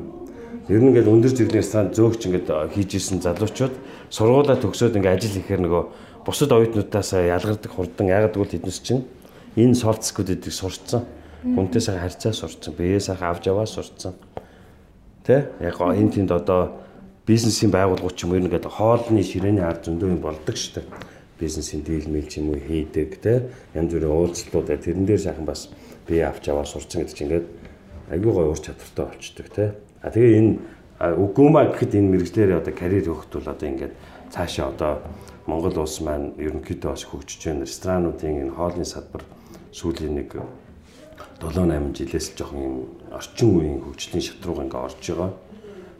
Ер 0.69 0.79
нь 0.83 0.89
ингээд 0.91 1.07
өндөр 1.07 1.31
зэргийн 1.31 1.63
стандарт 1.63 1.95
зөөгч 1.95 2.21
ингээд 2.27 2.47
хийж 2.75 2.91
исэн 2.99 3.23
залуучууд 3.23 3.75
сургуулаа 4.11 4.57
төгсөөд 4.59 4.99
ингээд 4.99 5.17
ажил 5.17 5.35
хийхээр 5.39 5.61
нөгөө 5.63 5.83
бусад 6.27 6.51
оюутнуудаас 6.51 7.11
ялгардаг 7.15 7.71
хурдан 7.71 8.07
ягаад 8.11 8.35
гэвэл 8.35 8.53
тэднес 8.59 8.79
чинь 8.83 9.07
энэ 9.55 9.75
soft 9.75 10.03
skill-үүдийг 10.03 10.53
сурцсан. 10.53 11.07
Хүнтэй 11.43 11.81
сайхан 11.81 12.03
харьцаа 12.05 12.33
сурцсан. 12.33 12.73
Биеэ 12.77 12.99
сайхан 12.99 13.31
авч 13.33 13.47
яваа 13.49 13.65
сурцсан. 13.65 14.13
Тэ? 15.25 15.49
Яг 15.59 15.81
энэ 15.81 16.13
тэнд 16.13 16.31
одоо 16.31 16.83
бизнесийн 17.25 17.71
байгууллагууд 17.71 18.15
ч 18.15 18.23
юм 18.25 18.31
уу 18.35 18.41
ингээд 18.43 18.67
хоолны 18.69 19.23
ширээний 19.23 19.65
ард 19.65 19.87
зөндөө 19.87 20.09
юм 20.13 20.21
болдог 20.21 20.55
шүү 20.55 20.81
дээ. 20.81 20.87
Бизнесийн 21.39 21.81
дийл 21.81 22.09
мэл 22.09 22.29
ч 22.29 22.37
юм 22.37 22.53
уу 22.53 22.59
хийдэг 22.61 23.17
те 23.21 23.49
янз 23.73 23.93
бүрийн 23.93 24.13
уулзалтууд 24.13 24.67
тэрэн 24.69 25.05
дээр 25.05 25.21
сайхан 25.21 25.45
бас 25.45 25.69
бие 26.05 26.25
авч 26.25 26.49
аваа 26.49 26.65
сурцсан 26.65 27.01
гэдэг 27.01 27.17
чинь 27.17 27.27
ингээд 27.29 27.47
аягүй 28.13 28.31
гой 28.33 28.47
ур 28.49 28.59
чадвартай 28.61 29.05
болчдөг 29.05 29.47
те. 29.49 29.65
А 30.01 30.09
тэгээ 30.09 30.37
энэ 30.37 30.51
үгүмаа 31.01 31.71
гэхэд 31.73 31.97
энэ 31.97 32.11
мэрэгчлэрээ 32.13 32.57
одоо 32.61 32.73
карьер 32.73 33.09
өгөхт 33.09 33.31
бол 33.37 33.53
одоо 33.53 33.67
ингээд 33.69 33.93
цаашаа 34.33 34.67
одоо 34.73 34.93
Монгол 35.45 35.77
улс 35.81 35.97
маань 36.01 36.33
ерөнхийдөө 36.37 36.89
бас 36.93 37.05
хөгжиж 37.05 37.41
байна. 37.45 37.65
Ресторануудын 37.65 38.41
энэ 38.45 38.55
хоолны 38.57 38.85
салбар 38.85 39.23
сүүлийн 39.73 40.15
нэг 40.21 40.37
7 41.41 41.57
8 41.57 41.97
жилээс 41.97 42.27
л 42.33 42.37
жоохон 42.37 42.61
юм 42.61 42.77
орчин 43.09 43.49
үеийн 43.57 43.81
хөгжлийн 43.81 44.21
шатрууга 44.21 44.65
ингээ 44.65 44.85
орж 44.85 45.01
байгаа 45.01 45.31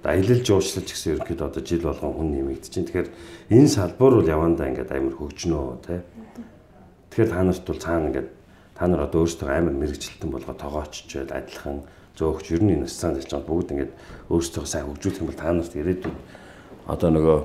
аялал 0.03 0.41
жуулчлал 0.41 0.85
ч 0.85 0.97
гэсэн 0.97 1.13
ерөнхийдөө 1.13 1.45
одоо 1.45 1.61
жил 1.61 1.85
болгон 1.85 2.13
хүн 2.17 2.29
нэмэгдэж 2.33 2.73
байна. 2.73 2.87
Тэгэхээр 2.89 3.09
энэ 3.53 3.69
салбар 3.69 4.13
бол 4.17 4.33
явандаа 4.33 4.67
ингээд 4.73 4.91
амар 4.97 5.13
хөгжнөө 5.13 5.65
тий. 5.85 5.99
Тэгэхээр 7.13 7.29
та 7.29 7.43
нарт 7.45 7.65
бол 7.69 7.77
цаана 7.77 8.07
ингээд 8.09 8.29
та 8.73 8.83
нар 8.89 9.01
одоо 9.05 9.19
өөрсдөө 9.21 9.49
амар 9.53 9.75
мэрэгчлэлтэн 9.77 10.29
болгоо 10.33 10.55
тоогоочч 10.57 11.05
байл 11.05 11.37
адилхан 11.37 11.77
зөөгч 12.17 12.45
ер 12.55 12.63
нь 12.63 12.75
энэ 12.75 12.87
станд 12.87 13.17
хийж 13.19 13.31
байгаа 13.31 13.47
бүгд 13.47 13.71
ингээд 13.71 13.93
өөрсдөө 14.29 14.65
сайн 14.67 14.85
хөгжүүлэх 14.91 15.21
юм 15.23 15.29
бол 15.31 15.39
та 15.39 15.51
нарт 15.51 15.73
ирээдүйд 15.75 16.17
одоо 16.91 17.09
нөгөө 17.09 17.39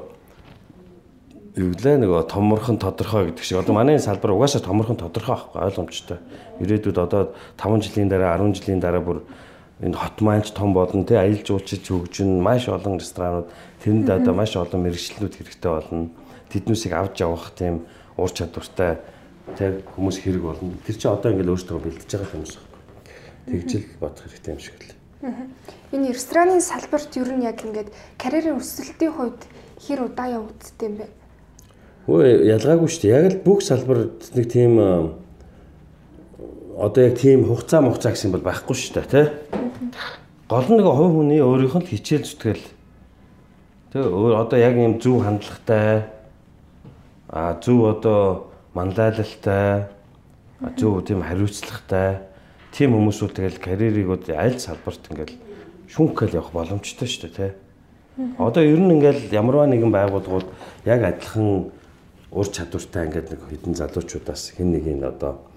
гэлээ 1.57 1.96
нөгөө 2.05 2.29
томорхон 2.29 2.76
тодорхой 2.76 3.33
гэдэг 3.33 3.44
шиг. 3.44 3.64
Одоо 3.64 3.72
манай 3.72 3.96
салбар 3.96 4.37
угаасаа 4.37 4.61
томорхон 4.61 5.00
тодорхой 5.00 5.40
байхгүй 5.40 5.61
ойлгомжтой. 5.64 6.18
Ирээдүйд 6.61 6.98
одоо 7.00 7.33
5 7.57 7.81
жилийн 7.81 8.12
дараа 8.12 8.37
10 8.37 8.61
жилийн 8.61 8.81
дараа 8.83 9.00
бүр 9.00 9.24
энэ 9.81 9.96
хот 9.96 10.20
маанч 10.20 10.52
том 10.52 10.76
болно 10.76 11.05
тий 11.09 11.16
аялал 11.16 11.40
жуулчид 11.40 11.81
хөгжин 11.88 12.44
маш 12.44 12.68
олон 12.68 13.00
ресторанууд 13.00 13.48
тэрэнд 13.81 14.09
одоо 14.11 14.35
маш 14.37 14.52
олон 14.52 14.85
мэрэгчлэнүүд 14.85 15.33
хэрэгтэй 15.33 15.70
болно. 15.72 16.12
Тэднүүсийг 16.52 16.92
авч 16.92 17.24
явах 17.24 17.48
тийм 17.57 17.88
ур 18.20 18.29
чадвартай 18.29 19.00
тий 19.57 19.81
хүмүүс 19.96 20.20
хэрэг 20.20 20.44
болно. 20.44 20.76
Тэр 20.85 20.96
чинь 21.00 21.12
одоо 21.12 21.33
ингээл 21.33 21.57
өөртөө 21.57 21.81
бэлдэж 21.81 22.11
байгаа 22.12 22.33
хүмүүс 22.37 22.52
байна 22.52 22.65
тэгжил 23.46 23.87
бодох 24.00 24.26
хэрэгтэй 24.26 24.52
юм 24.54 24.61
шиг 24.61 24.76
л. 24.82 24.94
Энэ 25.92 26.12
рестораны 26.12 26.61
салбарт 26.61 27.16
ер 27.16 27.30
нь 27.32 27.46
яг 27.46 27.62
ингээд 27.62 27.94
карьерийн 28.18 28.59
өсөлтийн 28.59 29.12
хувьд 29.14 29.42
хэр 29.80 30.06
удаа 30.11 30.28
явагддсан 30.42 30.87
юм 30.87 30.94
бэ? 31.00 31.06
Өө 32.06 32.22
ялгаагүй 32.52 32.88
шүү 32.90 33.02
дээ. 33.02 33.16
Яг 33.16 33.26
л 33.32 33.44
бүх 33.46 33.62
салбарт 33.62 34.35
нэг 34.35 34.46
тийм 34.50 34.72
одоо 36.76 37.02
яг 37.09 37.16
тийм 37.18 37.48
хугацаа 37.48 37.80
мухцаа 37.80 38.12
гэсэн 38.12 38.30
бол 38.30 38.44
байхгүй 38.44 38.76
шүү 38.76 38.94
дээ 39.00 39.09
тий. 39.09 39.26
Гол 40.46 40.68
нь 40.68 40.76
нэг 40.76 40.87
хувь 40.87 41.14
хүний 41.16 41.40
өөрийнх 41.40 41.76
нь 41.80 41.88
хичээл 41.88 42.28
зүтгэл. 42.28 42.66
Тэ 43.90 43.98
өөр 44.04 44.35
одоо 44.44 44.59
яг 44.61 44.76
юм 44.76 45.00
зөв 45.00 45.24
хандлагатай 45.24 46.06
а 47.32 47.56
зөв 47.59 47.80
одоо 47.88 48.52
манлайлалтай 48.76 49.88
зөв 50.76 51.00
тийм 51.02 51.24
хариуцлагатай 51.24 52.28
тийм 52.76 52.92
хүмүүсүүд 52.92 53.32
тэгэл 53.32 53.56
карьерийг 53.56 54.28
аль 54.36 54.60
салбарт 54.60 55.08
ингээл 55.08 55.32
шүнхгээл 55.88 56.36
явах 56.36 56.52
боломжтой 56.52 57.08
шүү 57.08 57.32
дээ 57.32 57.32
тий. 57.32 57.52
Одоо 58.36 58.60
ер 58.60 58.76
нь 58.76 58.92
ингээл 59.00 59.32
ямарваа 59.32 59.64
нэгэн 59.64 59.88
байгууллагууд 59.88 60.48
яг 60.84 61.00
адилхан 61.00 61.72
ур 62.36 62.46
чадвартай 62.52 63.08
ингээд 63.08 63.32
нэг 63.32 63.40
хэдэн 63.48 63.74
залуучуудаас 63.80 64.52
хэн 64.60 64.76
нэг 64.76 64.84
нь 64.92 65.08
одоо 65.08 65.48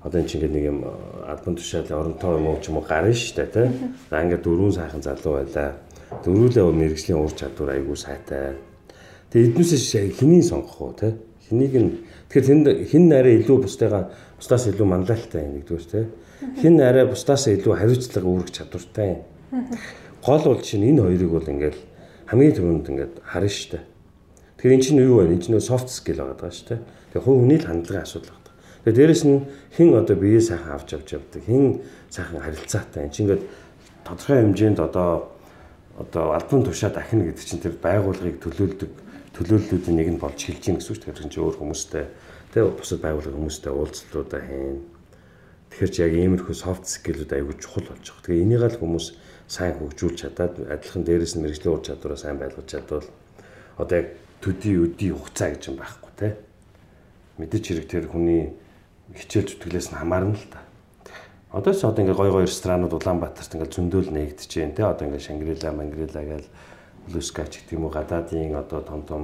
одоо 0.00 0.16
энэ 0.24 0.28
чинь 0.32 0.48
нэг 0.48 0.64
юм 0.64 0.80
албан 1.28 1.60
тушаалын 1.60 1.92
оронтой 1.92 2.40
юм 2.40 2.46
уу 2.48 2.56
ч 2.64 2.72
юм 2.72 2.80
уу 2.80 2.88
гарна 2.88 3.12
шүү 3.12 3.36
дээ 3.36 3.52
тий. 3.52 3.68
За 4.08 4.24
ингээд 4.24 4.42
дөрвөн 4.42 4.72
сайхан 4.72 5.02
залуу 5.04 5.44
байлаа. 5.44 5.76
Дөрвөлээ 6.24 6.64
мэрэгжлийн 6.72 7.20
ур 7.20 7.32
чадвар 7.36 7.76
айгүй 7.76 7.96
сайтай. 8.00 8.56
Тэгээ 9.28 9.60
эднээсээ 9.60 10.16
хэнийг 10.16 10.44
сонгох 10.48 10.80
уу 10.80 10.96
тий? 10.96 11.12
Хэнийг 11.52 11.74
нь 11.76 11.90
тэгэхээр 12.32 12.48
тэнд 12.48 12.66
хэн 12.88 13.12
арай 13.12 13.44
илүү 13.44 13.56
бусдаагаа 13.60 14.08
бусдаас 14.40 14.72
илүү 14.72 14.86
манлайлалтай 14.88 15.40
юм 15.44 15.60
нэгдүгээр 15.60 15.86
тий. 15.92 16.04
Хэн 16.42 16.80
арай 16.82 17.06
бусдаас 17.06 17.46
илүү 17.46 17.74
хариуцлага 17.78 18.26
үүрэх 18.26 18.50
чадвартай 18.50 19.06
юм. 19.14 19.20
гол 20.22 20.42
бол 20.42 20.62
чинь 20.62 20.86
энэ 20.86 21.02
хоёрыг 21.02 21.30
бол 21.30 21.46
ингээд 21.46 21.78
хамгийн 22.26 22.54
түрүүнд 22.56 22.86
ингээд 22.90 23.14
харна 23.22 23.50
шүү 23.50 23.70
дээ. 23.78 23.84
Тэгэхээр 24.58 24.74
эн 24.74 24.82
чинь 24.82 25.02
юу 25.02 25.22
вэ? 25.22 25.34
Энд 25.34 25.42
чинь 25.46 25.58
soft 25.58 25.90
skill 25.90 26.22
байгаа 26.22 26.38
даа 26.38 26.54
шүү 26.54 26.66
дээ. 26.70 26.80
Тэгээ 27.14 27.24
хувь 27.26 27.38
хүний 27.42 27.58
л 27.58 27.66
хандлагын 27.66 28.06
асуудал 28.06 28.30
байна. 28.34 28.54
Тэгээ 28.82 28.98
дээрэс 28.98 29.22
нь 29.26 29.38
хэн 29.74 29.90
одоо 29.98 30.16
бие 30.18 30.40
сайхан 30.42 30.72
авч 30.74 30.88
авч 30.94 31.08
явдаг, 31.14 31.42
хэн 31.42 31.82
сайхан 32.10 32.38
харилцаатай. 32.42 33.00
Энд 33.06 33.14
чинь 33.14 33.26
ингээд 33.26 33.42
тодорхой 34.06 34.38
хэмжээнд 34.42 34.78
одоо 34.78 35.10
одоо 35.98 36.24
албан 36.34 36.62
тушаа 36.62 36.90
дахина 36.90 37.26
гэдэг 37.26 37.44
чинь 37.46 37.62
тэр 37.62 37.74
байгууллагыг 37.82 38.38
төлөөлдөг 38.42 38.90
төлөөллүүдийн 39.36 39.96
нэг 39.96 40.08
нь 40.14 40.22
болж 40.22 40.38
эхэлж 40.38 40.62
гин 40.62 40.78
гэсэн 40.78 40.92
үг. 40.94 40.98
Тэгэхээр 41.02 41.30
чинь 41.30 41.42
өөр 41.42 41.56
хүмүүстэй 41.58 42.04
тэгээ 42.54 42.70
бусад 42.78 43.00
байгууллагын 43.02 43.38
хүмүүстэй 43.38 43.72
уулзлуудаа 43.72 44.40
хийн. 44.40 44.80
Тэгэхээр 45.72 45.88
чи 45.88 46.00
яг 46.04 46.12
иймэрхүү 46.12 46.52
soft 46.52 46.84
skill-үүд 46.84 47.32
аягүй 47.32 47.56
чухал 47.56 47.88
болж 47.88 48.04
байгаа. 48.04 48.24
Тэгээ 48.28 48.44
энийг 48.44 48.62
л 48.68 48.76
хүмүүс 48.76 49.06
сайн 49.48 49.80
хөгжүүлж 49.80 50.16
чадаад 50.20 50.54
адилхан 50.68 51.02
дээрээс 51.08 51.34
нь 51.36 51.42
мэрэгжлийн 51.48 51.72
ур 51.72 51.80
чадвараа 51.80 52.20
сайн 52.20 52.36
байлгаж 52.36 52.66
чадвал 52.68 53.08
одоо 53.80 53.96
яг 53.96 54.08
төдий 54.44 54.76
өдий 54.76 55.16
хугацаа 55.16 55.48
гэж 55.56 55.62
юм 55.72 55.76
байхгүй 55.80 56.12
те. 56.20 56.28
Мэдээч 57.40 57.64
хэрэг 57.72 57.86
тэр 57.88 58.04
хүний 58.12 58.52
хичээл 59.16 59.48
зүтгэлээс 59.48 59.88
нь 59.92 60.00
хамаарна 60.00 60.36
л 60.36 60.46
та. 60.52 60.60
Одоо 61.56 61.72
ч 61.72 61.84
одоо 61.88 62.04
ингээ 62.04 62.20
гой 62.20 62.30
гой 62.32 62.44
ресторанууд 62.44 62.92
Улаанбаатарт 62.92 63.56
ингээ 63.56 63.72
зөндөөл 63.72 64.10
нэгдэж 64.12 64.48
जैन 64.48 64.76
те. 64.76 64.84
Одоо 64.84 65.08
ингээ 65.08 65.24
Шангрила, 65.24 65.72
Мангрила 65.72 66.20
гээл 66.20 66.48
Блускач 67.08 67.64
гэх 67.64 67.72
юм 67.76 67.88
уу 67.88 67.92
гадаадын 67.92 68.60
одоо 68.60 68.80
том 68.84 69.00
том 69.08 69.22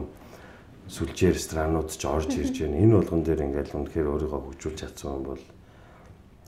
сүлжээ 0.89 1.37
ресторанууд 1.37 1.93
ч 1.93 2.05
орж 2.09 2.33
ирж 2.41 2.65
байна. 2.65 2.81
Энэ 2.81 2.97
болгон 2.97 3.21
дээр 3.25 3.45
ингээл 3.45 3.77
үнэхээр 3.77 4.09
өөрийгөө 4.13 4.41
хөгжүүлж 4.45 4.77
чадсан 4.81 5.25
бол 5.25 5.41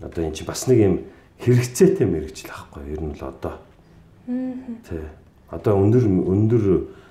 одоо 0.01 0.25
эн 0.25 0.35
чинь 0.35 0.49
бас 0.49 0.67
нэг 0.67 0.79
юм 0.81 0.97
хэрэгцээтэй 1.41 2.07
мэрэгжил 2.09 2.53
ахгүй 2.53 2.93
ер 2.93 3.01
нь 3.01 3.17
л 3.17 3.25
одоо 3.25 3.61
Тий. 4.31 5.03
Одоо 5.51 5.81
өндөр 5.83 6.05
өндөр 6.07 6.65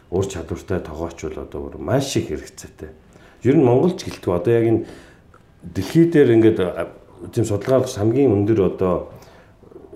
ур 0.09 0.25
чадвартай 0.25 0.79
тогооч 0.79 1.19
бол 1.25 1.43
одоо 1.43 1.71
маш 1.77 2.15
их 2.15 2.29
хэрэгцээтэй. 2.31 2.89
Ер 3.43 3.55
нь 3.59 3.65
монголч 3.65 4.07
гэлтгүй 4.07 4.31
одоо 4.35 4.53
яг 4.53 4.65
энэ 4.71 4.85
дэлхий 5.75 6.07
дээр 6.07 6.39
ингээд 6.39 6.59
тийм 7.35 7.43
судалгаа 7.43 7.83
авах 7.83 7.91
хамгийн 7.91 8.31
өндөр 8.31 8.59
одоо 8.71 9.11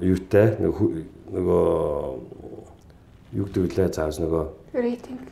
юутай 0.03 0.59
нөгөө 0.59 0.89
юу 3.39 3.45
гэдэг 3.47 3.77
лээ 3.79 3.89
заавс 3.95 4.19
нөгөө 4.19 4.43
рейтинг. 4.75 5.23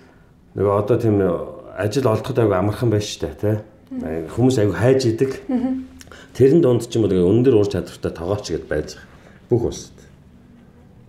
Нөгөө 0.56 0.74
одоо 0.80 0.95
тийм 0.95 1.19
ажил 1.76 2.08
олдоход 2.08 2.39
айгүй 2.39 2.56
амархан 2.56 2.89
байж 2.95 3.12
штэ 3.12 3.36
тий. 3.36 3.60
Хүмүүс 3.91 4.56
айгүй 4.63 4.78
хайж 4.80 5.02
идэг. 5.12 5.32
Тэрэн 6.32 6.62
донд 6.63 6.88
ч 6.88 6.96
юм 6.96 7.06
уу 7.06 7.28
өндөр 7.28 7.60
ур 7.60 7.67
чадвартай 7.67 8.12
тогооч 8.15 8.46
гэдээ 8.52 8.72
байж 8.72 8.89
байгаа. 8.96 9.08
Бүх 9.52 9.63
улсад. 9.67 9.98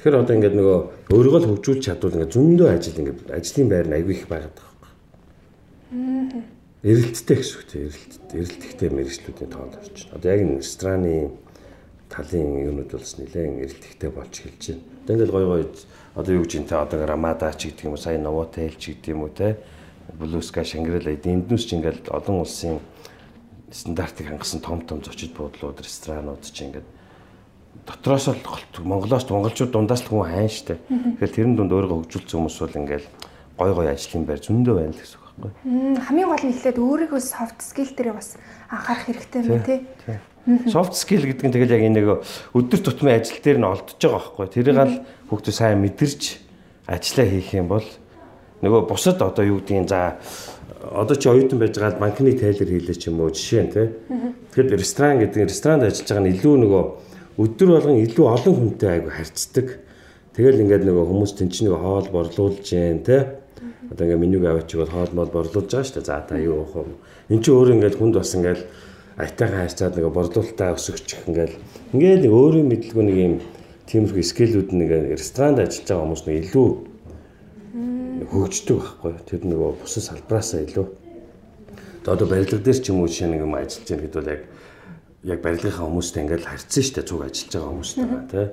Тэгэхээр 0.02 0.18
одоо 0.18 0.35
ингээд 0.35 0.58
нөгөө 0.58 0.78
өөрийгөө 1.14 1.40
л 1.40 1.48
хөгжүүлж 1.54 1.82
чадвал 1.87 2.16
ингээд 2.18 2.35
зөндөө 2.35 2.68
ажил 2.74 2.98
ингээд 2.98 3.30
ажлын 3.30 3.68
байр 3.70 3.87
нь 3.87 3.96
аягүй 4.02 4.14
их 4.18 4.26
байгаад 4.26 4.56
байгаа 4.58 4.78
байхгүй. 4.82 6.42
Эрэлттэй 6.82 7.37
гэсэн 7.38 7.54
үг 7.54 7.66
тийм 7.70 7.87
эрэлт 7.87 8.22
эрэлттэй 8.35 8.90
мэрэгчлүүдийн 8.90 9.50
тоонд 9.54 9.74
орчин. 9.78 10.11
Одоо 10.11 10.28
яг 10.35 10.40
энэ 10.42 10.58
рестораны 10.58 11.14
талын 12.11 12.50
юмнууд 12.66 12.90
болс 12.90 13.14
нэлээд 13.14 13.62
эрэлттэй 13.62 14.11
болж 14.11 14.35
эхэлж 14.42 14.64
байна. 14.74 14.82
Одоо 15.06 15.14
ингээд 15.14 15.30
гой 15.30 15.44
гой 15.46 15.62
одоо 16.18 16.32
юу 16.35 16.42
гэж 16.42 16.52
юм 16.58 16.66
те 16.66 16.74
одоо 16.82 17.06
Рамада 17.06 17.54
ч 17.54 17.70
гэдэг 17.70 17.87
юм 17.87 17.94
уу 17.94 18.02
сайн 18.02 18.26
Новотел 18.26 18.74
ч 18.74 18.92
гэдэг 18.92 19.14
юм 19.14 19.22
уу 19.22 19.30
те 19.30 19.62
Блуска 20.18 20.66
Шангрила 20.66 21.14
энднүүс 21.14 21.62
ч 21.62 21.78
ингээд 21.78 22.11
олон 22.11 22.42
улсын 22.42 22.82
стандартыг 23.72 24.28
хангасан 24.28 24.61
том 24.61 24.85
том 24.85 25.00
зочид 25.02 25.32
буудлууд 25.32 25.80
ресторанууд 25.80 26.44
ч 26.44 26.68
ингээд 26.68 26.87
дотроос 27.87 28.28
л 28.28 28.38
Монголоос 28.85 29.26
монголчууд 29.30 29.72
дундаас 29.72 30.04
л 30.06 30.12
хүн 30.12 30.28
хайн 30.28 30.52
штэ. 30.52 30.78
Тэгэхээр 31.18 31.35
тэрэн 31.35 31.56
дунд 31.56 31.72
өөрийгөө 31.72 32.04
хөгжүүлсэн 32.04 32.37
хүмүүс 32.37 32.58
бол 32.61 32.78
ингээл 32.78 33.08
гой 33.58 33.70
гой 33.74 33.87
ажлын 33.90 34.24
байр 34.28 34.40
зөндөө 34.44 34.74
байна 34.76 34.92
л 34.92 35.00
гэсэн 35.00 35.18
үг 35.18 35.24
байхгүй. 35.40 35.50
Хамгийн 36.04 36.28
гол 36.28 36.44
нь 36.44 36.52
ихлээд 36.52 36.78
өөрийнхөө 36.78 37.22
soft 37.24 37.58
skill 37.64 37.90
дээр 37.96 38.12
бас 38.12 38.37
анхаарах 38.70 39.06
хэрэгтэй 39.08 39.40
юм 39.42 39.62
тий. 39.64 39.80
Soft 40.70 40.94
skill 40.94 41.24
гэдэг 41.26 41.46
нь 41.48 41.54
тэгэл 41.54 41.74
яг 41.74 41.82
энэ 41.82 41.96
нэг 41.96 42.06
өдөр 42.54 42.80
тутмын 42.82 43.18
ажил 43.18 43.40
дээр 43.40 43.58
нь 43.58 43.66
олдож 43.66 43.98
байгаа 43.98 44.20
байхгүй. 44.20 44.46
Тэрийг 44.52 44.78
л 44.78 45.00
хүүхдүүд 45.32 45.56
сайн 45.56 45.82
мэдэрч 45.82 46.22
ажиллаа 46.87 47.26
хийх 47.26 47.50
юм 47.54 47.66
бол 47.70 47.88
нөгөө 48.62 48.80
бусад 48.87 49.18
одоо 49.22 49.42
юу 49.42 49.58
гэдгийг 49.58 49.90
за 49.90 50.18
одоо 50.83 51.16
чи 51.16 51.29
оюутан 51.29 51.59
байж 51.59 51.79
байгаа 51.79 52.01
банкны 52.01 52.35
тайлбар 52.35 52.68
хийлээ 52.68 52.99
ч 52.99 53.07
юм 53.07 53.23
уу 53.23 53.31
жишээ 53.31 53.62
нь 53.62 53.71
тий. 53.71 53.87
Тэгэхээр 54.51 54.83
ресторан 54.83 55.18
гэдэг 55.23 55.47
ресторанд 55.47 55.87
ажиллаж 55.87 56.09
байгаа 56.11 56.25
нь 56.27 56.33
илүү 56.35 56.55
нөгөө 56.59 56.85
өдөр 57.38 57.68
болгон 57.71 58.03
илүү 58.03 58.27
олон 58.27 58.55
хүнтэй 58.59 58.90
айгу 58.90 59.11
харьцдаг. 59.14 59.66
Тэгэл 60.35 60.62
ингээд 60.66 60.83
нөгөө 60.83 61.05
хүмүүс 61.07 61.33
тэн 61.38 61.49
чинь 61.55 61.71
нөгөө 61.71 61.83
хоол 61.87 62.09
борлуулж 62.11 62.59
जैन 62.66 63.07
те. 63.07 63.38
Одоо 63.95 64.03
ингээд 64.11 64.23
менюг 64.27 64.42
аваач 64.42 64.71
бол 64.75 64.90
хоол 64.90 65.12
мол 65.14 65.31
борлуулж 65.31 65.71
байгаа 65.71 65.87
шүү 65.87 65.97
дээ. 66.03 66.11
За 66.11 66.25
та 66.27 66.35
юу 66.42 66.66
авах 66.66 66.83
вэ? 66.83 66.99
Эн 67.31 67.40
чинь 67.40 67.55
өөр 67.55 67.73
ингээд 67.79 67.99
хүнд 68.03 68.14
бас 68.18 68.35
ингээд 68.35 68.61
айтайхан 69.23 69.61
харьцаад 69.62 69.95
нөгөө 69.97 70.12
борлуулалтаа 70.18 70.75
өсгөчих 70.75 71.29
ингээд 71.31 71.53
ингээд 71.95 72.21
нэг 72.27 72.33
өөрийн 72.33 72.68
мэдлгүй 72.73 73.05
нэг 73.07 73.16
юм 73.23 73.35
тиймэрхүү 73.87 74.25
скиллүүд 74.25 74.71
нэг 74.73 74.90
ресторанд 75.21 75.61
ажиллаж 75.61 75.85
байгаа 75.85 76.05
хүмүүс 76.09 76.23
нэг 76.27 76.37
илүү 76.49 76.68
хөгждөг 78.31 78.79
байхгүй. 78.79 79.12
Тэр 79.29 79.42
нөгөө 79.48 79.70
бусад 79.83 80.05
салбараасаа 80.05 80.61
илүү. 80.66 80.87
Одоо 82.07 82.27
барилга 82.27 82.59
дээр 82.59 82.79
ч 82.83 82.90
юм 82.90 83.01
уу 83.01 83.09
жишээ 83.09 83.31
нэг 83.31 83.42
юм 83.46 83.55
ажиллаж 83.55 83.88
байгаа 83.88 84.03
гэдэг 84.03 84.18
бол 84.18 84.33
яг 84.33 84.42
яг 85.22 85.38
барилгынхаа 85.38 85.87
хүмүүстэй 85.87 86.22
ингээд 86.27 86.44
харьцсан 86.51 86.83
шүү 86.83 86.94
дээ 86.98 87.07
цуг 87.07 87.22
ажиллаж 87.22 87.53
байгаа 87.55 87.70
хүмүүстэй 87.70 88.05
тий. 88.33 88.46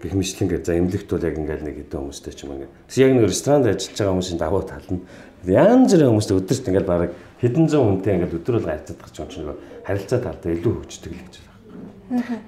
Гэх 0.00 0.14
мэтлэн 0.18 0.42
ингээд 0.50 0.64
за 0.66 0.72
эмнэлэгт 0.74 1.10
бол 1.10 1.28
яг 1.28 1.36
ингээд 1.38 1.62
нэг 1.62 1.76
хэдэн 1.78 2.00
хүмүүстэй 2.02 2.34
ч 2.34 2.40
юм 2.42 2.52
ингээд. 2.58 2.72
Тэгс 2.90 2.98
яг 2.98 3.12
нэг 3.14 3.26
ресторанд 3.30 3.66
ажиллаж 3.70 3.94
байгаа 3.94 4.14
хүмүүсийн 4.18 4.40
давуу 4.42 4.62
тал 4.66 4.88
нь 4.90 5.00
янз 5.46 5.90
бүрийн 5.94 6.10
хүмүүстэй 6.10 6.36
өдөрт 6.40 6.66
ингээд 6.66 6.90
бараг 6.90 7.10
хэдэн 7.38 7.66
зуун 7.70 7.88
хүнтэй 8.02 8.12
ингээд 8.18 8.34
харьцаад 8.34 8.98
байгаа 8.98 9.14
ч 9.14 9.18
юм 9.22 9.30
шиг 9.30 9.48
харилцаа 9.86 10.18
талдаа 10.18 10.50
илүү 10.50 10.72
хөгждөг 10.82 11.12
л 11.14 11.22
гэж 11.24 11.34
байна. 11.46 12.42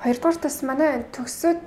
Хоёрдугаар 0.00 0.38
тас 0.40 0.56
манай 0.66 0.90
төгсөд 1.14 1.62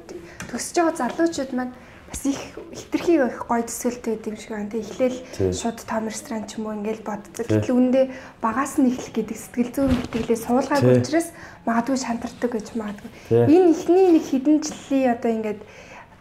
төгсөж 0.52 0.76
байгаа 0.76 0.98
залуучууд 0.98 1.52
маань 1.54 1.74
бас 2.13 2.26
их 2.26 2.38
хитрхи 2.71 3.17
их 3.17 3.45
гоё 3.49 3.65
төсөөлтэй 3.65 4.13
гэдэг 4.13 4.30
юм 4.30 4.38
шиг 4.38 4.52
байна. 4.54 4.69
Тэг 4.69 4.86
эхлээл 4.86 5.17
шууд 5.58 5.82
том 5.82 6.06
ресторан 6.06 6.45
ч 6.45 6.62
юм 6.62 6.69
уу 6.69 6.78
ингээл 6.78 7.02
боддог. 7.02 7.34
Гэтэл 7.34 7.73
үүндээ 7.73 8.06
багаас 8.38 8.78
нь 8.78 8.93
эхлэх 8.93 9.17
гэдэг 9.17 9.38
сэтгэл 9.38 9.71
зүйн 9.73 9.97
битгэлээ 9.97 10.39
суулгаагүй 10.45 10.93
учраас 11.02 11.34
магадгүй 11.65 11.97
шантардаг 11.97 12.52
гэж 12.54 12.67
магадгүй. 12.78 13.10
Энэ 13.34 13.71
ихний 13.73 14.08
нэг 14.13 14.26
хідэн 14.30 14.58
жилийн 14.62 15.17
одоо 15.17 15.32
ингээд 15.34 15.62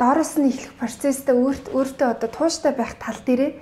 доороос 0.01 0.33
нь 0.41 0.49
эхлэх 0.49 0.73
процесстэй 0.81 1.37
өөрт 1.37 1.65
өөртөө 1.77 2.09
одоо 2.09 2.29
тууштай 2.33 2.73
байх 2.73 2.97
тал 2.97 3.21
дээрээ 3.29 3.53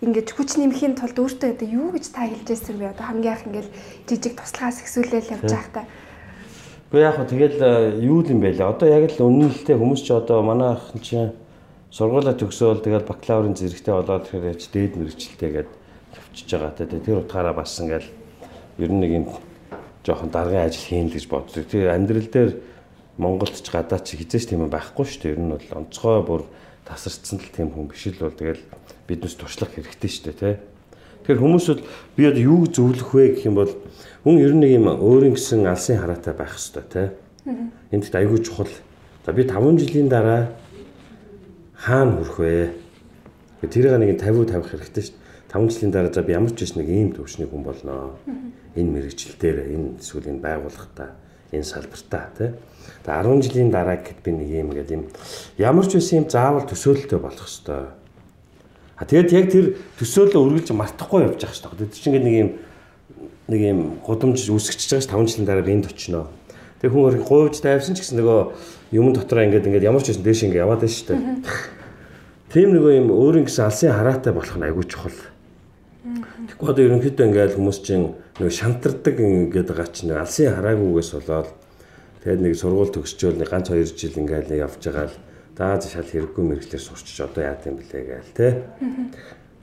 ингээд 0.00 0.32
хүч 0.32 0.56
нэмэхийн 0.56 0.96
тулд 0.96 1.20
өөртөө 1.20 1.60
одоо 1.60 1.68
юу 1.68 1.92
гэж 1.92 2.04
та 2.08 2.24
хэлж 2.24 2.48
байсан 2.48 2.74
бэ? 2.80 2.96
Одоо 2.96 3.04
хамгийн 3.04 3.36
их 3.36 3.44
ингээд 3.44 3.68
жижиг 4.08 4.32
туслахаас 4.40 4.80
ихсүүлэл 4.80 5.28
явж 5.28 5.52
байхдаа 5.52 5.84
Гэхдээ 6.86 7.02
яг 7.02 7.16
хөө 7.18 7.26
тэгэл 7.26 7.58
юу 7.98 8.22
юм 8.22 8.40
бэ 8.40 8.56
лээ. 8.56 8.70
Одоо 8.70 8.88
яг 8.88 9.10
л 9.10 9.26
үнэнэлтэй 9.26 9.74
хүмүүс 9.76 10.00
ч 10.06 10.14
одоо 10.14 10.40
манай 10.46 10.78
ах 10.78 10.94
чинь 11.02 11.34
сургуулаа 11.90 12.34
төгсөөл 12.34 12.82
тэгэл 12.82 13.06
бакалаврын 13.06 13.54
зэрэгтэй 13.54 13.94
болоод 13.94 14.26
тэгэхээр 14.26 14.50
яж 14.52 14.62
дээд 14.70 14.92
мэрэгчлээ 14.98 15.50
гээд 15.54 15.70
явчихж 16.16 16.50
байгаа 16.50 16.72
те 16.74 16.86
тэр 16.86 17.22
утгаараа 17.22 17.54
бас 17.54 17.78
ингээл 17.78 18.10
ер 18.78 18.90
нь 18.90 19.00
нэг 19.00 19.12
юм 19.12 19.26
жоохон 20.06 20.30
даргын 20.30 20.66
ажил 20.66 20.86
хийн 20.86 21.10
гэж 21.10 21.26
боддог. 21.26 21.66
Тэр 21.66 21.90
амьдрал 21.90 22.30
дээр 22.30 22.50
Монголд 23.18 23.56
ч 23.56 23.66
гадаад 23.72 24.04
ч 24.04 24.14
хизээч 24.20 24.52
тийм 24.52 24.68
байхгүй 24.70 25.04
шүү 25.08 25.20
дээ. 25.22 25.34
Ер 25.34 25.40
нь 25.40 25.50
бол 25.50 25.66
онцгой 25.72 26.22
бүр 26.22 26.42
тасарцсан 26.86 27.40
л 27.42 27.50
тийм 27.50 27.74
хүн 27.74 27.90
биш 27.90 28.06
л 28.12 28.22
бол 28.22 28.30
тэгэл 28.30 28.62
биднес 29.08 29.34
туршлах 29.34 29.74
хэрэгтэй 29.74 30.10
шүү 30.10 30.24
дээ 30.30 30.38
те. 30.38 30.50
Тэгэхээр 31.26 31.42
хүмүүс 31.42 31.66
бол 31.66 31.82
би 32.14 32.22
одоо 32.28 32.42
юу 32.44 32.60
зөвлөх 32.70 33.10
вэ 33.10 33.24
гэх 33.34 33.48
юм 33.50 33.56
бол 33.58 33.72
хүн 34.22 34.36
ер 34.38 34.54
нь 34.54 34.62
нэг 34.62 34.72
юм 34.78 34.86
өөрийн 34.94 35.34
гэсэн 35.34 35.66
алсын 35.66 35.98
хараатай 35.98 36.34
байх 36.38 36.54
хэрэгтэй 36.54 36.84
те. 36.86 37.02
Энд 37.90 38.06
дэт 38.06 38.14
айгүй 38.14 38.38
чухал. 38.46 38.70
За 39.26 39.32
би 39.32 39.42
5 39.42 39.80
жилийн 39.80 40.06
дараа 40.06 40.54
хаана 41.86 42.18
хүрэх 42.18 42.38
вэ? 42.42 42.74
Тэрийг 43.62 43.94
нэг 43.94 44.18
50 44.18 44.50
тавих 44.50 44.74
хэрэгтэй 44.74 45.02
шүү 45.06 45.14
дээ. 45.14 45.26
5 45.54 45.70
жилийн 45.70 45.92
дараа 45.94 46.10
за 46.10 46.22
би 46.26 46.34
ямар 46.34 46.50
ч 46.50 46.66
биш 46.66 46.74
нэг 46.74 46.90
ийм 46.90 47.14
төвшний 47.14 47.46
хүн 47.46 47.62
болноо. 47.62 48.18
Энэ 48.74 48.90
мэрэгжил 48.90 49.38
дээр 49.38 49.70
энэ 49.70 50.02
эсвэл 50.02 50.34
энэ 50.34 50.42
байгууллагата 50.42 51.14
энэ 51.54 51.62
салбартаа 51.62 52.26
тий. 52.34 52.50
Тэгээ 53.06 53.22
10 53.22 53.46
жилийн 53.46 53.70
дараа 53.70 54.02
гэхэд 54.02 54.18
би 54.18 54.30
нэг 54.34 54.50
юм 54.50 54.70
гэдэг 54.74 54.94
юм 54.98 55.04
ямар 55.62 55.86
ч 55.86 55.94
байсан 55.94 56.26
юм 56.26 56.26
заавал 56.26 56.66
төсөөлөлтөй 56.66 57.20
болох 57.22 57.46
хэвээр. 57.46 57.94
А 58.98 59.04
тэгээд 59.06 59.30
яг 59.30 59.46
тэр 59.54 59.66
төсөөлөлөө 60.02 60.42
үргэлж 60.42 60.74
мартахгүй 60.74 61.22
явж 61.22 61.38
байгаа 61.38 61.54
шүү 61.54 61.86
дээ. 61.86 61.94
Тэр 61.94 62.02
чинь 62.02 62.18
нэг 62.18 62.34
юм 62.34 62.50
нэг 63.46 63.60
юм 63.62 63.80
гудамж 64.02 64.42
үсгэж 64.42 64.90
байгаа 64.90 65.06
ш 65.06 65.14
5 65.14 65.30
жилийн 65.30 65.46
дараа 65.46 65.70
энд 65.70 65.86
очино. 65.86 66.26
Тэгээ 66.82 66.90
хүн 66.90 67.04
өөр 67.06 67.16
гуйвж 67.22 67.62
тайвсан 67.62 67.94
ч 67.94 68.02
гэсэн 68.02 68.18
нөгөө 68.18 68.40
юм 68.98 69.14
дотроо 69.14 69.46
ингээд 69.46 69.70
ингээд 69.70 69.86
ямар 69.86 70.02
ч 70.02 70.10
байсан 70.10 70.26
дээш 70.26 70.40
ингээд 70.50 70.64
яваад 70.66 70.82
байна 70.82 70.92
шүү 70.92 71.08
дээ. 71.14 71.75
Тийм 72.52 72.74
нэг 72.74 72.84
юм 72.86 73.10
өөрийн 73.10 73.46
гэсэн 73.46 73.66
алсын 73.66 73.92
хараатай 73.92 74.32
болох 74.32 74.56
нь 74.56 74.66
айгүй 74.66 74.84
чухал. 74.86 75.18
Тэгэхгүй 76.46 76.68
одоо 76.70 76.82
ерөнхийдөө 76.86 77.26
ингээд 77.26 77.56
хүмүүс 77.58 77.78
чинь 77.82 78.14
нэг 78.38 78.52
шантардаг 78.54 79.16
ингээд 79.18 79.70
байгаа 79.74 79.88
чинь 79.90 80.14
алсын 80.14 80.54
хараагүйгээс 80.54 81.10
болоод 81.18 81.50
тэгээд 82.22 82.40
нэг 82.46 82.54
сургууль 82.54 82.94
төгсчөөл 82.94 83.40
нэг 83.42 83.50
ганц 83.50 83.68
хоёр 83.74 83.90
жил 83.90 84.14
ингээд 84.14 84.46
нэг 84.54 84.62
явж 84.62 84.78
байгаа 84.78 85.10
л 85.10 85.16
Дааз 85.56 85.88
шал 85.88 86.04
хэрэггүй 86.04 86.44
мэрэгчлэр 86.44 86.82
сурчиж 86.84 87.24
одоо 87.24 87.48
яа 87.48 87.56
гэм 87.56 87.80
блэ 87.80 88.00
гээл 88.04 88.36
те. 88.36 88.68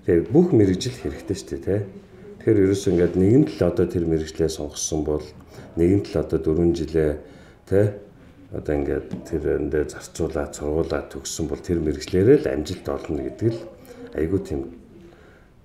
Тэгэхээр 0.02 0.26
бүх 0.34 0.50
мэрэгжил 0.50 0.98
хэрэгтэй 0.98 1.38
шүү 1.38 1.50
дээ 1.54 1.62
те. 1.62 1.86
Тэгэхээр 2.42 2.62
ерөөсөө 2.66 2.92
ингээд 2.98 3.14
нэгэн 3.14 3.44
тал 3.46 3.70
одоо 3.70 3.86
тэр 3.86 4.10
мэрэгчлээ 4.10 4.50
сонгосон 4.50 5.06
бол 5.06 5.22
нэгэн 5.78 6.02
тал 6.02 6.26
одоо 6.26 6.42
4 6.42 6.74
жилээ 6.74 7.12
те 7.70 8.02
одоо 8.54 8.74
ингээд 8.78 9.10
тэр 9.26 9.44
эндээ 9.58 9.90
зарцуулаад 9.90 10.54
сургуулаад 10.54 11.10
төгссөн 11.10 11.50
бол 11.50 11.58
тэр 11.58 11.82
мэрэгчлэрээ 11.82 12.46
л 12.46 12.52
амжилт 12.54 12.86
олно 12.86 13.22
гэдэг 13.26 13.50
л 13.50 13.62
айгүй 14.14 14.40
тийм 14.46 14.62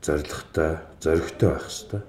зоригтой, 0.01 0.81
зоригтой 0.96 1.48
байх 1.53 1.68
хэвээр 1.68 2.03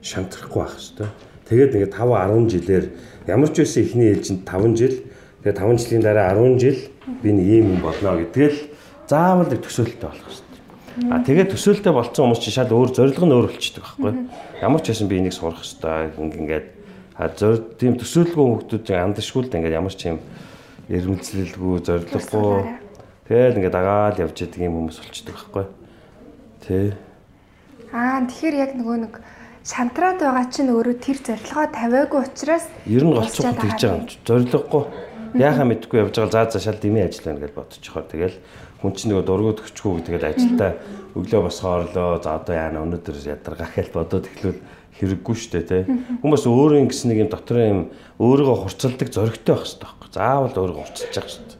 шантрахгүй 0.00 0.62
байх 0.64 0.76
хэвээр. 0.80 1.12
Тэгээд 1.46 1.74
ингээд 1.76 1.94
5 2.00 2.16
10 2.32 2.48
жилээр 2.48 2.86
ямар 3.28 3.50
ч 3.52 3.56
байсан 3.60 3.82
ихний 3.84 4.08
ээлжинд 4.16 4.42
5 4.48 4.80
жил 4.80 4.96
тэгээд 5.44 5.60
5 5.60 5.84
жилийн 5.84 6.02
дараа 6.02 6.32
10 6.32 6.64
жил 6.64 6.78
би 7.20 7.28
нэг 7.36 7.46
ийм 7.46 7.66
юм 7.76 7.80
болно 7.84 8.16
гэдгээл 8.16 8.58
заавал 9.04 9.52
төсөөлтөй 9.52 10.08
болох 10.08 10.32
хэвээр. 10.32 11.12
А 11.12 11.20
тэгээд 11.20 11.52
төсөөлтөй 11.52 11.92
болцсон 11.92 12.24
хүмүүс 12.24 12.40
чи 12.40 12.50
шал 12.56 12.72
өөр 12.72 12.90
зориг 12.96 13.20
нь 13.20 13.36
өөр 13.36 13.52
болчихдог 13.52 13.84
байхгүй. 13.84 14.12
Ямар 14.64 14.80
ч 14.80 14.96
байсан 14.96 15.12
би 15.12 15.20
энийг 15.20 15.36
сурах 15.36 15.60
хэвээр 15.60 16.16
ингээд 16.40 16.66
а 17.16 17.28
зөр 17.32 17.60
тийм 17.80 17.96
төсөөлгүй 17.96 18.44
хүмүүсд 18.44 18.92
андашгүй 18.92 19.48
л 19.48 19.54
ингээд 19.56 19.78
ямар 19.80 19.94
ч 19.96 20.12
юм 20.12 20.20
эрмэлзэлгүй 20.92 21.76
зориггүй 21.88 22.52
тэгээд 23.24 23.56
ингээд 23.56 23.72
дагаал 23.72 24.20
явж 24.20 24.36
идэг 24.44 24.68
юм 24.68 24.86
хүмүүс 24.86 25.00
болчихдог 25.00 25.34
байхгүй. 25.34 25.64
Тэ. 26.62 26.92
Аа 27.90 28.20
тэгэхээр 28.28 28.56
яг 28.60 28.72
нөгөө 28.76 28.96
нэг 29.08 29.14
шантраад 29.64 30.20
байгаа 30.20 30.46
чинь 30.52 30.70
өөрөө 30.70 30.96
тэр 31.00 31.18
зорилгоо 31.24 31.66
тавиагүй 31.72 32.20
учраас 32.20 32.68
ер 32.84 33.02
нь 33.02 33.16
голцох 33.16 33.48
тэгж 33.50 33.80
байгаа 33.80 33.98
юм. 33.98 34.06
Зорилгогүй. 34.22 34.84
Яхаа 35.40 35.66
мэдгүй 35.66 35.98
явж 36.04 36.14
байгаа 36.20 36.46
заа 36.52 36.62
шал 36.62 36.78
дэмий 36.78 37.08
ажил 37.08 37.26
байна 37.26 37.42
гэж 37.42 37.52
бодчихоор 37.56 38.06
тэгэл 38.06 38.36
хүн 38.84 38.92
чинь 38.94 39.10
нөгөө 39.10 39.24
дургуут 39.26 39.64
өчгөө 39.64 40.04
тэгэл 40.06 40.30
ажилдаа 40.30 40.72
өглөө 41.16 41.40
босгоорлоо 41.48 42.20
за 42.20 42.30
одоо 42.36 42.54
яана 42.54 42.84
өнөөдөр 42.84 43.16
ядаргаа 43.24 43.72
гэж 43.72 43.88
бодоод 43.90 44.28
эхлүүл 44.28 44.60
хэрэггүй 44.96 45.36
штэ 45.36 45.60
тий. 45.68 45.82
Хүмүүс 46.24 46.44
өөрөө 46.48 46.80
ингэс 46.88 47.04
нэг 47.04 47.18
юм 47.26 47.30
дотроо 47.30 47.64
юм 47.68 47.80
өөрийгөө 48.16 48.56
хурцлдаг 48.64 49.08
зоригтой 49.12 49.52
байх 49.52 49.68
хэрэгтэй 49.68 49.84
байхгүй. 49.84 50.08
Заавал 50.16 50.56
өөрийгөө 50.56 50.84
хурцлж 50.88 51.12
явах 51.12 51.32
штэ. 51.36 51.56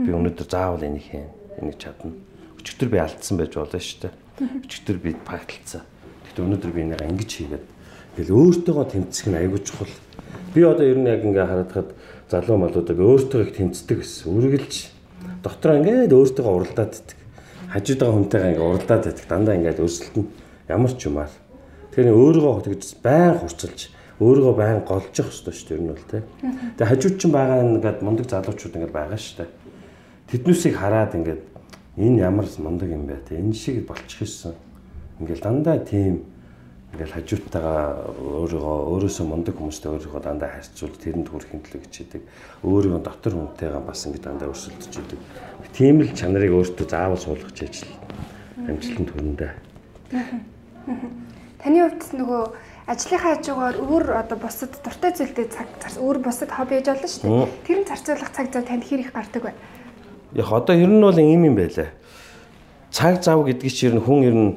Би 0.00 0.10
өнөөдөр 0.16 0.48
заавал 0.48 0.82
энийг 0.88 1.04
хийн. 1.04 1.28
Энийг 1.60 1.76
чадна. 1.76 2.16
Өчигдөр 2.56 2.88
би 2.88 2.98
алдсан 2.98 3.36
байж 3.36 3.52
болно 3.60 3.80
штэ. 3.80 4.08
Өчигдөр 4.40 4.96
би 5.04 5.12
багталцсан. 5.20 5.84
Гэхдээ 6.24 6.44
өнөөдөр 6.48 6.72
би 6.72 6.80
энийг 6.80 7.04
ингэж 7.04 7.30
хийгээд 7.36 7.64
ингээл 8.16 8.36
өөртөөгөө 8.40 8.86
тэмцэх 8.88 9.26
нь 9.28 9.36
айгүй 9.36 9.60
чухал. 9.60 9.92
Би 10.56 10.60
одоо 10.64 10.84
ер 10.84 10.96
нь 10.96 11.08
яг 11.12 11.24
ингээ 11.24 11.44
харахад 11.48 11.92
залуу 12.32 12.56
малуудыг 12.56 12.96
өөртөө 12.96 13.40
их 13.44 13.52
тэмцдэг 13.56 14.00
гэсэн. 14.00 14.32
Үргэлж 14.32 14.74
дотроо 15.44 15.76
ингээд 15.80 16.12
өөртөөгөө 16.12 16.54
уралдаад 16.56 16.92
иддэг. 16.96 17.18
Хажууд 17.72 18.00
байгаа 18.00 18.16
хүнтэйгээ 18.16 18.52
ингээ 18.56 18.68
уралдаад 18.68 19.04
иддэг. 19.12 19.26
Дандаа 19.28 19.56
ингээд 19.56 19.80
өрсөлдөн 19.84 20.24
ямар 20.68 20.92
ч 20.96 21.00
юмар. 21.08 21.32
Тэгэхээр 21.92 22.16
өөрийгөө 22.16 22.64
тэгж 22.72 23.04
байн 23.04 23.36
хурцлж 23.36 23.92
өөрийгөө 24.16 24.54
байн 24.56 24.80
голж 24.80 25.12
явах 25.12 25.28
хэрэгтэй 25.28 25.52
шүү 25.52 25.68
дээ 25.68 25.76
ер 25.76 25.82
нь 25.84 25.92
бол 25.92 26.08
тий. 26.08 26.22
Тэгээ 26.80 26.88
хажууд 26.88 27.16
чинь 27.20 27.34
байгаа 27.36 27.60
ингээд 27.68 27.98
мундаг 28.00 28.26
залуучууд 28.32 28.76
ингээд 28.80 28.96
байгаа 28.96 29.20
шүү 29.20 29.36
дээ. 29.44 29.50
Тэднүүсийг 30.32 30.74
хараад 30.80 31.12
ингээд 31.20 31.42
энэ 32.00 32.22
ямар 32.24 32.46
мундаг 32.48 32.88
юм 32.88 33.04
бэ 33.04 33.28
тий. 33.28 33.36
Энэ 33.36 33.52
шиг 33.52 33.84
болчих 33.84 34.24
гэсэн 34.24 34.56
ингээл 35.20 35.44
дандаа 35.44 35.84
тийм 35.84 36.24
ингээл 36.96 37.16
хажууттайгаа 37.16 38.08
өөрийгөө 38.40 38.76
өөрөөсөө 38.88 39.26
мундаг 39.28 39.54
хүмүүстэй 39.56 39.90
өөрийгөө 39.92 40.22
дандаа 40.24 40.48
харьцуул 40.48 40.96
тэрэнд 40.96 41.28
хүрэхин 41.28 41.60
төлөө 41.60 41.82
хичээдэг. 41.88 42.22
Өөрийгөө 42.68 43.00
дотор 43.00 43.32
хүнтэйгээ 43.36 43.80
бас 43.84 44.00
ингээд 44.08 44.24
дандаа 44.28 44.52
өрсөлдөж 44.52 44.92
идэг. 44.96 45.20
Тийм 45.76 46.04
л 46.04 46.12
чанарыг 46.12 46.52
өөртөө 46.52 46.86
заавал 46.88 47.20
суулгах 47.20 47.52
гэж 47.56 47.84
л 47.84 47.92
амжилтанд 48.68 49.08
хүрнэ. 49.08 49.48
Таны 51.62 51.78
хувьд 51.78 52.02
нөгөө 52.18 52.42
ажлынхаа 52.90 53.38
хажуугаар 53.38 53.76
өөр 53.78 54.06
одоо 54.18 54.34
бусад 54.34 54.74
дуртай 54.82 55.14
зүйлтэй 55.14 55.46
цаг 55.46 55.70
өөр 55.94 56.18
бусад 56.18 56.50
хобби 56.50 56.82
хийж 56.82 56.90
болно 56.90 57.06
шүү 57.06 57.22
дээ. 57.22 57.46
Тэр 57.62 57.78
нь 57.78 57.86
зарцуулах 57.86 58.34
цаг 58.34 58.50
зав 58.50 58.66
танд 58.66 58.82
хэр 58.82 59.06
их 59.06 59.14
гардаг 59.14 59.42
вэ? 59.46 59.54
Яг 60.34 60.50
одоо 60.50 60.74
ер 60.74 60.90
нь 60.90 60.98
бол 60.98 61.14
ийм 61.14 61.46
юм 61.46 61.54
байлаа. 61.54 61.94
Цаг 62.90 63.22
зав 63.22 63.46
гэдгийг 63.46 63.70
чинь 63.70 64.02
хүн 64.02 64.26
ер 64.26 64.34
нь 64.34 64.50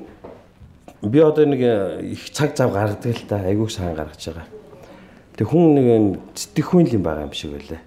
би 1.06 1.20
одоо 1.22 1.46
нэг 1.46 1.62
э, 1.62 2.02
их 2.10 2.34
цаг 2.34 2.58
зав 2.58 2.74
гаргадаг 2.74 3.14
л 3.14 3.30
та 3.30 3.38
айгууг 3.38 3.70
сайн 3.70 3.94
гаргаж 3.94 4.26
байгаа. 4.26 4.50
Тэг 5.38 5.46
хүн 5.46 5.78
нэг 5.78 6.20
сэтгэхүйн 6.34 6.90
юм 6.90 7.04
байгаа 7.06 7.30
юм 7.30 7.38
шиг 7.38 7.54
байлаа. 7.54 7.86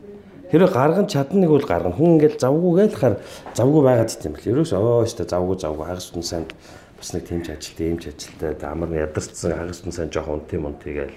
Хэрэв 0.55 0.71
гарган 0.71 1.11
чадна 1.11 1.43
нэг 1.43 1.51
бол 1.51 1.67
гаргана. 1.67 1.99
Хүн 1.99 2.23
ингээл 2.23 2.39
завгүй 2.39 2.87
гэлхаар 2.87 3.19
завгүй 3.59 3.83
байгаад 3.83 4.15
тийм 4.15 4.33
бэл. 4.39 4.51
Ерөөс 4.55 4.73
оо 4.79 5.03
штэ 5.03 5.27
завгүй 5.27 5.59
завгүй 5.59 5.85
хагас 5.91 6.09
тун 6.15 6.23
сайн 6.23 6.47
бас 6.99 7.13
нэг 7.15 7.25
тэмч 7.31 7.47
ажилт, 7.55 7.81
эмч 7.81 8.05
ажилтаа 8.11 8.73
амар 8.73 8.91
ядарсан 8.91 9.55
хагас 9.55 9.81
тун 9.81 9.93
сайн 9.93 10.11
жоохон 10.11 10.43
унтын 10.43 10.63
мунтыг 10.67 10.95
гээл. 10.99 11.17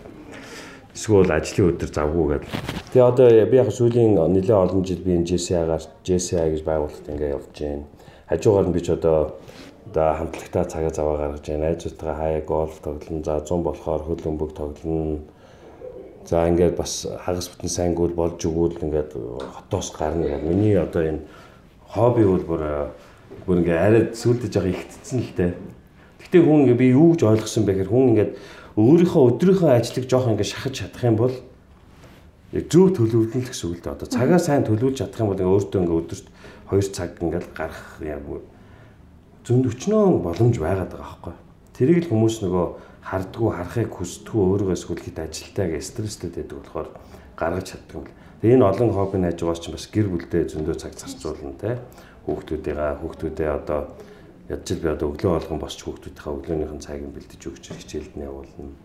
Эсвэл 0.94 1.32
ажлын 1.32 1.72
өдөр 1.74 1.90
завгүй 1.90 2.26
гэл. 2.38 2.48
Тэгээ 2.94 3.10
одоо 3.10 3.28
би 3.50 3.58
яг 3.58 3.72
сүүлийн 3.72 4.14
нэлээ 4.20 4.58
олон 4.62 4.84
жил 4.86 5.02
би 5.02 5.16
энэ 5.16 5.26
JCI-гаар 5.26 5.84
JCI 6.04 6.52
гэж 6.54 6.62
байгууллагт 6.68 7.08
ингээ 7.10 7.34
явж 7.34 7.48
байна. 7.56 7.88
Хажуугаар 8.28 8.68
нь 8.68 8.76
би 8.76 8.82
ч 8.84 8.92
одоо 8.92 9.40
одоо 9.88 10.14
хамтлагтаа 10.20 10.66
цагаа 10.68 10.92
заваа 10.92 11.18
гаргаж 11.18 11.48
байна. 11.48 11.66
Найзуудтайгаа 11.72 12.18
хаяа 12.20 12.42
гольф 12.44 12.78
тоглоно. 12.84 13.24
За 13.24 13.40
100 13.40 13.64
болохоор 13.64 14.02
хөл 14.04 14.28
өмбөг 14.30 14.52
тоглоно. 14.52 15.20
За 16.28 16.48
ингээд 16.48 16.76
бас 16.76 17.08
хагас 17.26 17.48
бүтэн 17.50 17.70
сайнгуул 17.72 18.14
болж 18.14 18.44
өгвөл 18.46 18.78
ингээд 18.84 19.16
хотоос 19.16 19.96
гарна 19.96 20.28
гэдэг. 20.28 20.44
Миний 20.44 20.76
одоо 20.76 21.02
энэ 21.08 21.22
хобби 21.88 22.24
бол 22.28 22.44
бүр 22.44 22.64
бүр 23.48 23.58
ингээд 23.64 23.80
арай 23.80 24.04
сүулдэж 24.12 24.52
байгаа 24.54 24.76
ихтцэн 24.76 25.20
л 25.24 25.32
дээ. 25.40 25.52
Гэтэ 26.32 26.48
хүн 26.48 26.64
ингээд 26.64 26.80
би 26.80 26.88
юу 26.96 27.12
гэж 27.12 27.28
ойлгосон 27.28 27.68
бэ 27.68 27.74
гэхээр 27.76 27.92
хүн 27.92 28.08
ингээд 28.16 28.32
өөрийнхөө 28.80 29.24
өдрийнхөө 29.36 29.70
ажлыг 29.76 30.06
жоох 30.08 30.32
ингээд 30.32 30.48
шахаж 30.48 30.74
чадах 30.80 31.04
юм 31.04 31.18
бол 31.20 31.36
яг 32.56 32.66
зөв 32.72 32.88
төлөвлөлт 32.96 33.52
гэсэн 33.52 33.68
үг 33.68 33.76
л 33.76 33.84
дээ. 33.84 33.96
Одоо 34.00 34.08
цагаа 34.08 34.40
сайн 34.40 34.64
төлөвлөж 34.64 34.96
чадах 34.96 35.20
юм 35.20 35.36
бол 35.36 35.44
ингээд 35.44 35.52
өөртөө 35.52 35.80
ингээд 35.84 36.00
өдөрт 36.08 36.28
2 36.72 36.96
цаг 36.96 37.20
ингээд 37.20 37.48
гарах 37.52 38.00
яг 38.00 38.24
зөнд 39.44 39.66
өчнөө 39.76 40.24
боломж 40.24 40.56
байгаад 40.56 40.92
байгаа 40.96 41.20
байхгүй. 41.20 41.36
Тэрийг 41.76 42.00
л 42.08 42.10
хүмүүс 42.16 42.36
нөгөө 42.48 42.66
хардггүй 43.12 43.52
харахыг 43.52 43.92
хүсдэггүй 43.92 44.44
өөрийгөө 44.56 44.76
эсвэл 44.80 45.04
хэд 45.04 45.18
ажилтаа 45.20 45.68
гэж 45.68 45.84
стресстэй 45.84 46.32
байдаг 46.32 46.58
болохоор 46.64 46.88
гаргаж 47.36 47.66
чаддаг 47.76 47.96
юм 48.00 48.06
л. 48.08 48.16
Тэгээ 48.40 48.56
энэ 48.56 48.70
олон 48.72 48.90
хоббины 48.96 49.28
хажуугаас 49.36 49.60
ч 49.60 49.66
бас 49.68 49.86
гэр 49.92 50.08
бүлдээ 50.08 50.44
зөндөө 50.48 50.76
цаг 50.80 50.94
зарцуулна 50.96 51.60
те. 51.60 51.82
Хүүхдүүдийнхаа 52.24 53.04
хүүхдүүдээ 53.04 53.50
одоо 53.52 53.82
ядч 54.52 54.68
би 54.84 54.90
одоо 54.92 55.16
өглөө 55.16 55.32
болгон 55.32 55.60
босч 55.64 55.80
хүүхдүүдийнхаа 55.80 56.36
өглөөнийхэн 56.36 56.84
цагийг 56.84 57.16
бэлдэж 57.16 57.42
өгч 57.48 57.66
хичээлд 57.72 58.14
нь 58.20 58.28
явуулна. 58.28 58.76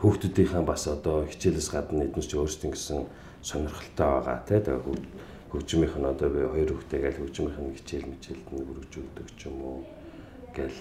Хүүхдүүдийнхаа 0.00 0.64
бас 0.64 0.88
одоо 0.88 1.28
хичээлээс 1.28 1.68
гадна 1.68 2.08
эднес 2.08 2.24
ч 2.24 2.40
өөрсдийн 2.40 2.72
гэсэн 2.72 3.04
сонирхолтой 3.44 4.08
байгаа 4.08 4.38
те. 4.48 4.64
Хөгжмийнх 5.52 5.96
нь 6.00 6.08
одоо 6.08 6.28
би 6.32 6.40
хоёр 6.48 6.70
хүүхдээ 6.72 7.00
гээл 7.04 7.20
хөгжмийнх 7.20 7.58
нь 7.60 7.76
хичээл 7.76 8.08
мичээлд 8.08 8.46
нь 8.48 8.64
хүргэж 8.64 8.92
өгдөг 8.96 9.28
ч 9.36 9.40
юм 9.52 9.60
уу 9.60 9.84
гээл 10.56 10.80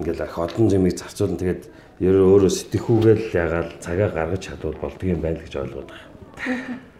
ингээл 0.00 0.24
ах 0.24 0.38
олон 0.40 0.66
зэмийг 0.72 0.96
зарцуулна 0.96 1.36
тэгээд 1.36 1.62
ер 2.00 2.16
нь 2.16 2.24
өөрөө 2.32 2.52
сэтгэхүүгээл 2.56 3.24
ягаал 3.36 3.70
цагаа 3.84 4.08
гаргаж 4.08 4.42
чадвал 4.48 4.80
болдго 4.80 5.04
юм 5.04 5.20
байна 5.20 5.44
гэж 5.44 5.52
ойлгоод 5.60 5.88
байгаа. 5.92 6.80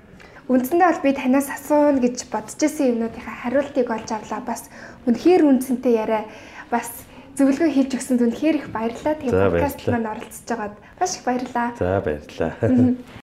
Үндсэндээ 0.45 0.89
бол 0.93 1.01
би 1.01 1.13
танаас 1.17 1.49
асууна 1.49 2.05
гэж 2.05 2.29
бодож 2.29 2.61
исэн 2.61 2.93
юмнуудынхаа 2.93 3.49
хариултыг 3.49 3.89
олж 3.89 4.09
авлаа. 4.13 4.45
Бас 4.45 4.69
үнэхээр 5.09 5.41
үндсэнтэй 5.41 5.97
яриа 5.97 6.29
бас 6.69 7.09
зөвлөгөө 7.41 7.71
хийж 7.73 7.91
өгсөн 7.97 8.21
үнэхээр 8.21 8.57
их 8.61 8.69
баярлалаа. 8.69 9.17
Тэгээ 9.17 9.33
подкаст 9.33 9.81
маань 9.89 10.11
оролцож 10.13 10.45
байгаад 10.45 10.75
маш 11.01 11.13
их 11.17 11.25
баярлалаа. 11.25 11.69
За 11.81 11.97
баярлалаа. 12.05 12.53